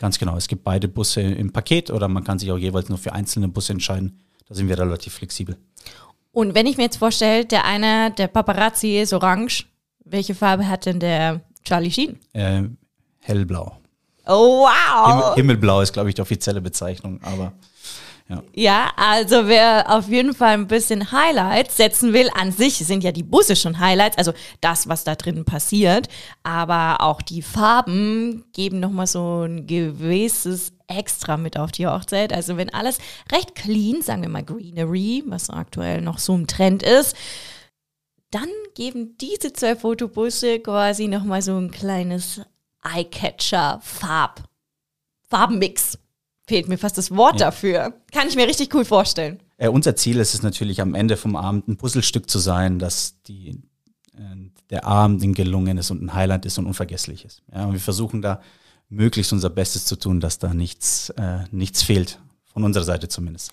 Ganz 0.00 0.18
genau. 0.18 0.36
Es 0.36 0.48
gibt 0.48 0.64
beide 0.64 0.88
Busse 0.88 1.20
im 1.20 1.52
Paket 1.52 1.90
oder 1.90 2.08
man 2.08 2.24
kann 2.24 2.38
sich 2.38 2.50
auch 2.50 2.58
jeweils 2.58 2.88
nur 2.88 2.98
für 2.98 3.12
einzelne 3.12 3.48
Busse 3.48 3.74
entscheiden. 3.74 4.18
Da 4.48 4.54
sind 4.54 4.66
wir 4.66 4.76
relativ 4.78 5.12
flexibel. 5.12 5.56
Und 6.32 6.54
wenn 6.54 6.66
ich 6.66 6.78
mir 6.78 6.84
jetzt 6.84 6.96
vorstelle, 6.96 7.44
der 7.44 7.66
eine, 7.66 8.10
der 8.10 8.28
Paparazzi 8.28 8.98
ist 8.98 9.12
orange, 9.12 9.66
welche 10.04 10.34
Farbe 10.34 10.66
hat 10.66 10.86
denn 10.86 11.00
der 11.00 11.42
Charlie 11.64 11.90
Sheen? 11.90 12.18
Äh, 12.32 12.62
hellblau. 13.20 13.78
Oh, 14.26 14.64
wow! 14.64 15.06
Himmel, 15.06 15.34
Himmelblau 15.34 15.82
ist, 15.82 15.92
glaube 15.92 16.08
ich, 16.08 16.14
die 16.14 16.22
offizielle 16.22 16.62
Bezeichnung, 16.62 17.20
aber 17.22 17.52
ja. 18.30 18.42
Ja, 18.54 18.92
also 18.96 19.48
wer 19.48 19.90
auf 19.90 20.08
jeden 20.08 20.34
Fall 20.34 20.54
ein 20.54 20.68
bisschen 20.68 21.10
Highlights 21.10 21.76
setzen 21.76 22.12
will, 22.12 22.30
an 22.34 22.52
sich 22.52 22.74
sind 22.74 23.02
ja 23.02 23.10
die 23.10 23.24
Busse 23.24 23.56
schon 23.56 23.80
Highlights, 23.80 24.18
also 24.18 24.32
das, 24.60 24.88
was 24.88 25.02
da 25.02 25.16
drinnen 25.16 25.44
passiert, 25.44 26.08
aber 26.44 27.00
auch 27.02 27.22
die 27.22 27.42
Farben 27.42 28.44
geben 28.52 28.78
nochmal 28.78 29.08
so 29.08 29.42
ein 29.42 29.66
gewisses 29.66 30.72
Extra 30.86 31.36
mit 31.36 31.58
auf 31.58 31.72
die 31.72 31.86
Hochzeit. 31.88 32.32
Also 32.32 32.56
wenn 32.56 32.72
alles 32.72 32.98
recht 33.32 33.56
clean, 33.56 34.00
sagen 34.00 34.22
wir 34.22 34.28
mal 34.28 34.44
Greenery, 34.44 35.24
was 35.26 35.50
aktuell 35.50 36.00
noch 36.00 36.18
so 36.18 36.34
im 36.34 36.46
Trend 36.46 36.84
ist, 36.84 37.16
dann 38.30 38.48
geben 38.76 39.16
diese 39.20 39.52
zwei 39.52 39.74
Fotobusse 39.74 40.60
quasi 40.60 41.08
nochmal 41.08 41.42
so 41.42 41.56
ein 41.56 41.72
kleines 41.72 42.40
Eye-Catcher-Farb, 42.84 44.44
Farbenmix 45.28 45.98
fehlt 46.50 46.68
mir 46.68 46.78
fast 46.78 46.98
das 46.98 47.10
Wort 47.12 47.38
Ja. 47.40 47.46
dafür. 47.46 47.94
Kann 48.12 48.26
ich 48.28 48.34
mir 48.34 48.46
richtig 48.48 48.74
cool 48.74 48.84
vorstellen. 48.84 49.38
Äh, 49.56 49.68
unser 49.68 49.94
Ziel 49.94 50.18
ist 50.18 50.34
es 50.34 50.42
natürlich 50.42 50.80
am 50.80 50.94
Ende 50.94 51.16
vom 51.16 51.36
Abend 51.36 51.68
ein 51.68 51.76
Puzzlestück 51.76 52.28
zu 52.28 52.38
sein, 52.40 52.78
dass 52.80 53.14
die, 53.28 53.50
äh, 54.16 54.20
der 54.70 54.84
Abend 54.84 55.22
ein 55.22 55.32
gelungen 55.32 55.78
ist 55.78 55.90
und 55.92 56.02
ein 56.02 56.12
Highlight 56.12 56.44
ist 56.46 56.58
und 56.58 56.66
unvergesslich 56.66 57.24
ist. 57.24 57.42
Ja, 57.54 57.66
und 57.66 57.72
wir 57.74 57.80
versuchen 57.80 58.20
da 58.20 58.40
möglichst 58.88 59.32
unser 59.32 59.48
Bestes 59.50 59.84
zu 59.86 59.94
tun, 59.96 60.18
dass 60.18 60.38
da 60.40 60.52
nichts, 60.52 61.10
äh, 61.10 61.44
nichts 61.52 61.82
fehlt. 61.84 62.18
Von 62.52 62.64
unserer 62.64 62.82
Seite 62.84 63.06
zumindest. 63.08 63.52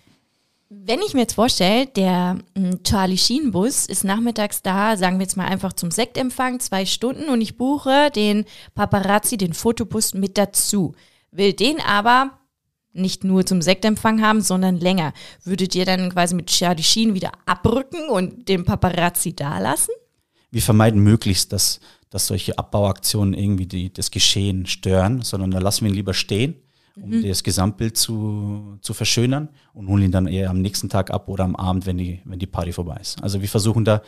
Wenn 0.70 1.00
ich 1.02 1.14
mir 1.14 1.22
jetzt 1.22 1.36
vorstelle, 1.36 1.86
der 1.86 2.40
m, 2.56 2.84
Charlie 2.84 3.18
Sheen 3.20 3.52
Bus 3.52 3.86
ist 3.86 4.04
nachmittags 4.04 4.64
da, 4.64 4.98
sagen 4.98 5.18
wir 5.20 5.24
jetzt 5.26 5.38
mal 5.38 5.46
einfach 5.46 5.74
zum 5.74 5.92
Sektempfang, 5.92 6.60
zwei 6.60 6.86
Stunden 6.88 7.30
und 7.30 7.42
ich 7.42 7.58
buche 7.58 8.10
den 8.16 8.44
Paparazzi, 8.74 9.38
den 9.38 9.54
Fotobus 9.54 10.14
mit 10.16 10.38
dazu. 10.38 10.96
Will 11.32 11.54
den 11.54 11.80
aber 11.80 12.32
nicht 12.98 13.24
nur 13.24 13.46
zum 13.46 13.62
Sektempfang 13.62 14.22
haben, 14.22 14.42
sondern 14.42 14.78
länger. 14.78 15.14
Würdet 15.44 15.76
ihr 15.76 15.86
dann 15.86 16.10
quasi 16.12 16.36
mit 16.36 16.48
Charlie 16.48 16.84
Sheen 16.84 17.14
wieder 17.14 17.32
abrücken 17.46 18.10
und 18.10 18.48
den 18.50 18.66
Paparazzi 18.66 19.36
da 19.36 19.60
lassen? 19.60 19.92
Wir 20.52 20.62
vermeiden 20.62 21.02
möglichst, 21.02 21.54
dass, 21.54 21.80
dass 22.10 22.28
solche 22.28 22.58
Abbauaktionen 22.58 23.34
irgendwie 23.34 23.66
die, 23.66 23.94
das 23.94 24.12
Geschehen 24.12 24.66
stören, 24.66 25.22
sondern 25.22 25.52
da 25.52 25.60
lassen 25.60 25.86
wir 25.86 25.92
ihn 25.92 25.96
lieber 25.96 26.14
stehen, 26.14 26.56
um 26.96 27.22
das 27.22 27.44
Gesamtbild 27.44 27.96
zu, 27.96 28.78
zu 28.82 28.94
verschönern 28.94 29.50
und 29.74 29.88
holen 29.88 30.04
ihn 30.04 30.12
dann 30.12 30.26
eher 30.26 30.50
am 30.50 30.62
nächsten 30.62 30.90
Tag 30.90 31.12
ab 31.12 31.28
oder 31.28 31.44
am 31.44 31.56
Abend, 31.56 31.86
wenn 31.86 31.98
die, 31.98 32.22
wenn 32.26 32.40
die 32.40 32.48
Party 32.48 32.72
vorbei 32.74 32.98
ist. 33.00 33.22
Also 33.22 33.42
wir 33.42 33.50
versuchen 33.50 33.86
da, 33.86 34.02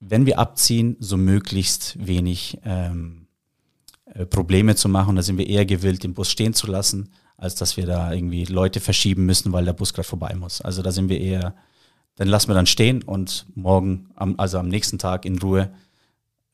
wenn 0.00 0.26
wir 0.26 0.38
abziehen, 0.38 0.96
so 1.00 1.16
möglichst 1.16 1.96
wenig 1.98 2.58
ähm, 2.64 3.28
äh, 4.14 4.26
Probleme 4.26 4.74
zu 4.76 4.88
machen. 4.88 5.16
Da 5.16 5.22
sind 5.22 5.38
wir 5.38 5.46
eher 5.46 5.66
gewillt, 5.66 6.02
den 6.04 6.14
Bus 6.14 6.30
stehen 6.30 6.54
zu 6.54 6.66
lassen, 6.66 7.10
als 7.38 7.54
dass 7.54 7.76
wir 7.76 7.86
da 7.86 8.12
irgendwie 8.12 8.44
Leute 8.44 8.80
verschieben 8.80 9.24
müssen, 9.24 9.52
weil 9.52 9.64
der 9.64 9.72
Bus 9.72 9.94
gerade 9.94 10.06
vorbei 10.06 10.34
muss. 10.34 10.60
Also 10.60 10.82
da 10.82 10.92
sind 10.92 11.08
wir 11.08 11.20
eher, 11.20 11.54
dann 12.16 12.28
lassen 12.28 12.48
wir 12.48 12.54
dann 12.54 12.66
stehen 12.66 13.02
und 13.02 13.46
morgen, 13.54 14.10
also 14.36 14.58
am 14.58 14.68
nächsten 14.68 14.98
Tag 14.98 15.24
in 15.24 15.38
Ruhe, 15.38 15.72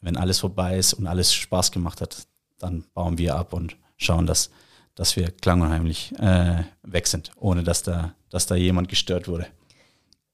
wenn 0.02 0.18
alles 0.18 0.38
vorbei 0.38 0.78
ist 0.78 0.92
und 0.92 1.06
alles 1.06 1.32
Spaß 1.32 1.72
gemacht 1.72 2.02
hat, 2.02 2.26
dann 2.58 2.84
bauen 2.92 3.16
wir 3.16 3.34
ab 3.34 3.54
und 3.54 3.76
schauen, 3.96 4.26
dass, 4.26 4.50
dass 4.94 5.16
wir 5.16 5.30
klangunheimlich 5.30 6.12
äh, 6.18 6.64
weg 6.82 7.06
sind, 7.06 7.32
ohne 7.36 7.64
dass 7.64 7.82
da, 7.82 8.14
dass 8.28 8.46
da 8.46 8.54
jemand 8.54 8.90
gestört 8.90 9.26
wurde. 9.26 9.46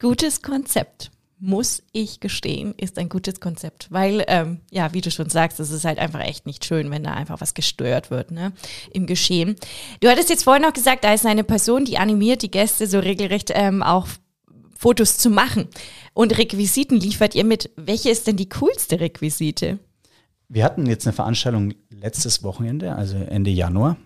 Gutes 0.00 0.42
Konzept, 0.42 1.12
muss 1.40 1.82
ich 1.92 2.20
gestehen, 2.20 2.74
ist 2.76 2.98
ein 2.98 3.08
gutes 3.08 3.40
Konzept. 3.40 3.90
Weil, 3.90 4.24
ähm, 4.28 4.60
ja, 4.70 4.92
wie 4.92 5.00
du 5.00 5.10
schon 5.10 5.30
sagst, 5.30 5.58
es 5.58 5.70
ist 5.70 5.84
halt 5.84 5.98
einfach 5.98 6.20
echt 6.20 6.46
nicht 6.46 6.64
schön, 6.64 6.90
wenn 6.90 7.02
da 7.02 7.14
einfach 7.14 7.40
was 7.40 7.54
gestört 7.54 8.10
wird, 8.10 8.30
ne, 8.30 8.52
im 8.92 9.06
Geschehen. 9.06 9.56
Du 10.00 10.08
hattest 10.08 10.28
jetzt 10.28 10.44
vorhin 10.44 10.62
noch 10.62 10.74
gesagt, 10.74 11.04
da 11.04 11.14
ist 11.14 11.24
eine 11.26 11.44
Person, 11.44 11.84
die 11.84 11.98
animiert 11.98 12.42
die 12.42 12.50
Gäste 12.50 12.86
so 12.86 12.98
regelrecht 12.98 13.50
ähm, 13.54 13.82
auch 13.82 14.06
Fotos 14.76 15.18
zu 15.18 15.30
machen. 15.30 15.68
Und 16.14 16.36
Requisiten 16.38 16.98
liefert 16.98 17.34
ihr 17.34 17.44
mit. 17.44 17.70
Welche 17.76 18.10
ist 18.10 18.26
denn 18.26 18.36
die 18.36 18.48
coolste 18.48 19.00
Requisite? 19.00 19.78
Wir 20.48 20.64
hatten 20.64 20.86
jetzt 20.86 21.06
eine 21.06 21.12
Veranstaltung 21.12 21.74
letztes 21.90 22.42
Wochenende, 22.42 22.94
also 22.96 23.16
Ende 23.16 23.50
Januar 23.50 23.96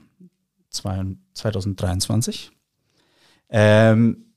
2023. 0.71 2.51
Ähm, 3.51 4.34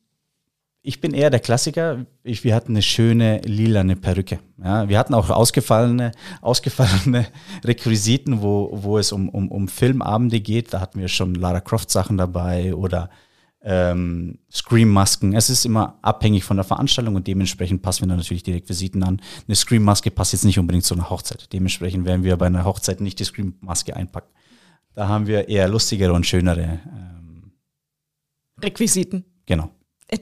ich 0.87 1.01
bin 1.01 1.13
eher 1.13 1.29
der 1.29 1.41
Klassiker. 1.41 2.05
Ich, 2.23 2.45
wir 2.45 2.55
hatten 2.55 2.71
eine 2.71 2.81
schöne 2.81 3.41
lilane 3.43 3.97
Perücke. 3.97 4.39
Ja, 4.63 4.87
wir 4.87 4.97
hatten 4.97 5.13
auch 5.13 5.29
ausgefallene, 5.29 6.13
ausgefallene 6.41 7.27
Requisiten, 7.65 8.41
wo, 8.41 8.69
wo 8.71 8.97
es 8.97 9.11
um, 9.11 9.27
um, 9.27 9.51
um 9.51 9.67
Filmabende 9.67 10.39
geht. 10.39 10.73
Da 10.73 10.79
hatten 10.79 11.01
wir 11.01 11.09
schon 11.09 11.35
Lara 11.35 11.59
Croft 11.59 11.91
Sachen 11.91 12.17
dabei 12.17 12.73
oder 12.73 13.09
ähm, 13.61 14.39
Scream-Masken. 14.49 15.33
Es 15.33 15.49
ist 15.49 15.65
immer 15.65 15.99
abhängig 16.03 16.45
von 16.45 16.55
der 16.55 16.63
Veranstaltung 16.63 17.15
und 17.15 17.27
dementsprechend 17.27 17.81
passen 17.81 18.03
wir 18.03 18.07
dann 18.07 18.19
natürlich 18.19 18.43
die 18.43 18.53
Requisiten 18.53 19.03
an. 19.03 19.21
Eine 19.45 19.55
Scream-Maske 19.57 20.09
passt 20.09 20.31
jetzt 20.31 20.45
nicht 20.45 20.57
unbedingt 20.57 20.85
zu 20.85 20.93
einer 20.93 21.09
Hochzeit. 21.09 21.51
Dementsprechend 21.51 22.05
werden 22.05 22.23
wir 22.23 22.37
bei 22.37 22.45
einer 22.45 22.63
Hochzeit 22.63 23.01
nicht 23.01 23.19
die 23.19 23.25
Scream-Maske 23.25 23.93
einpacken. 23.93 24.31
Da 24.95 25.09
haben 25.09 25.27
wir 25.27 25.49
eher 25.49 25.67
lustigere 25.67 26.13
und 26.13 26.25
schönere 26.25 26.79
ähm, 26.87 27.51
Requisiten. 28.63 29.25
Genau. 29.45 29.69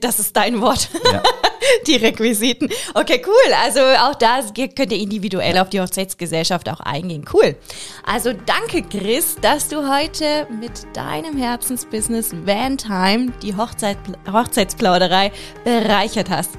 Das 0.00 0.18
ist 0.18 0.36
dein 0.36 0.60
Wort. 0.60 0.88
Ja. 1.12 1.22
die 1.86 1.96
Requisiten. 1.96 2.68
Okay, 2.94 3.22
cool. 3.26 3.54
Also 3.62 3.80
auch 3.80 4.14
da 4.16 4.40
könnt 4.54 4.92
ihr 4.92 4.98
individuell 4.98 5.58
auf 5.58 5.70
die 5.70 5.80
Hochzeitsgesellschaft 5.80 6.68
auch 6.68 6.80
eingehen. 6.80 7.24
Cool. 7.32 7.56
Also 8.04 8.32
danke, 8.32 8.82
Chris, 8.82 9.36
dass 9.40 9.68
du 9.68 9.88
heute 9.88 10.48
mit 10.60 10.86
deinem 10.94 11.36
Herzensbusiness 11.36 12.32
Vantime 12.44 13.32
die 13.42 13.56
Hochzeit, 13.56 13.98
Hochzeitsplauderei 14.30 15.30
bereichert 15.64 16.30
hast. 16.30 16.52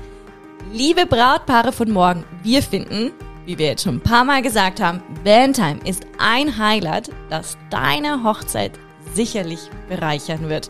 Liebe 0.71 1.05
Brautpaare 1.05 1.71
von 1.71 1.91
morgen, 1.91 2.25
wir 2.43 2.61
finden, 2.61 3.11
wie 3.45 3.57
wir 3.57 3.67
jetzt 3.67 3.83
schon 3.83 3.95
ein 3.95 4.01
paar 4.01 4.23
Mal 4.23 4.41
gesagt 4.41 4.79
haben, 4.81 5.01
Vantime 5.23 5.79
ist 5.85 6.05
ein 6.17 6.57
Highlight, 6.57 7.09
das 7.29 7.57
deine 7.69 8.23
Hochzeit 8.23 8.71
sicherlich 9.13 9.69
bereichern 9.89 10.49
wird. 10.49 10.69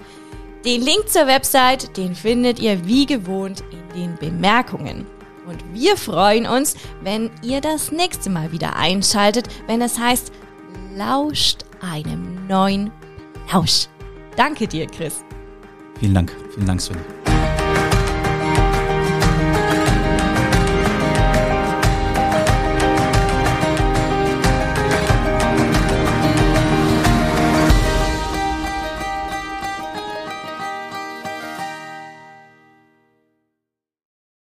Den 0.67 0.81
Link 0.81 1.07
zur 1.07 1.27
Website, 1.27 1.95
den 1.95 2.13
findet 2.13 2.59
ihr 2.59 2.85
wie 2.85 3.05
gewohnt 3.05 3.63
in 3.71 3.95
den 3.95 4.17
Bemerkungen. 4.17 5.05
Und 5.47 5.63
wir 5.71 5.95
freuen 5.95 6.45
uns, 6.45 6.75
wenn 7.01 7.31
ihr 7.41 7.61
das 7.61 7.93
nächste 7.93 8.29
Mal 8.29 8.51
wieder 8.51 8.75
einschaltet, 8.75 9.47
wenn 9.67 9.81
es 9.81 9.97
heißt, 9.97 10.29
lauscht 10.93 11.63
einem 11.79 12.45
neuen 12.47 12.91
Lausch. 13.49 13.87
Danke 14.35 14.67
dir, 14.67 14.87
Chris. 14.87 15.23
Vielen 16.01 16.15
Dank. 16.15 16.35
Vielen 16.53 16.67
Dank, 16.67 16.81
Sven. 16.81 17.16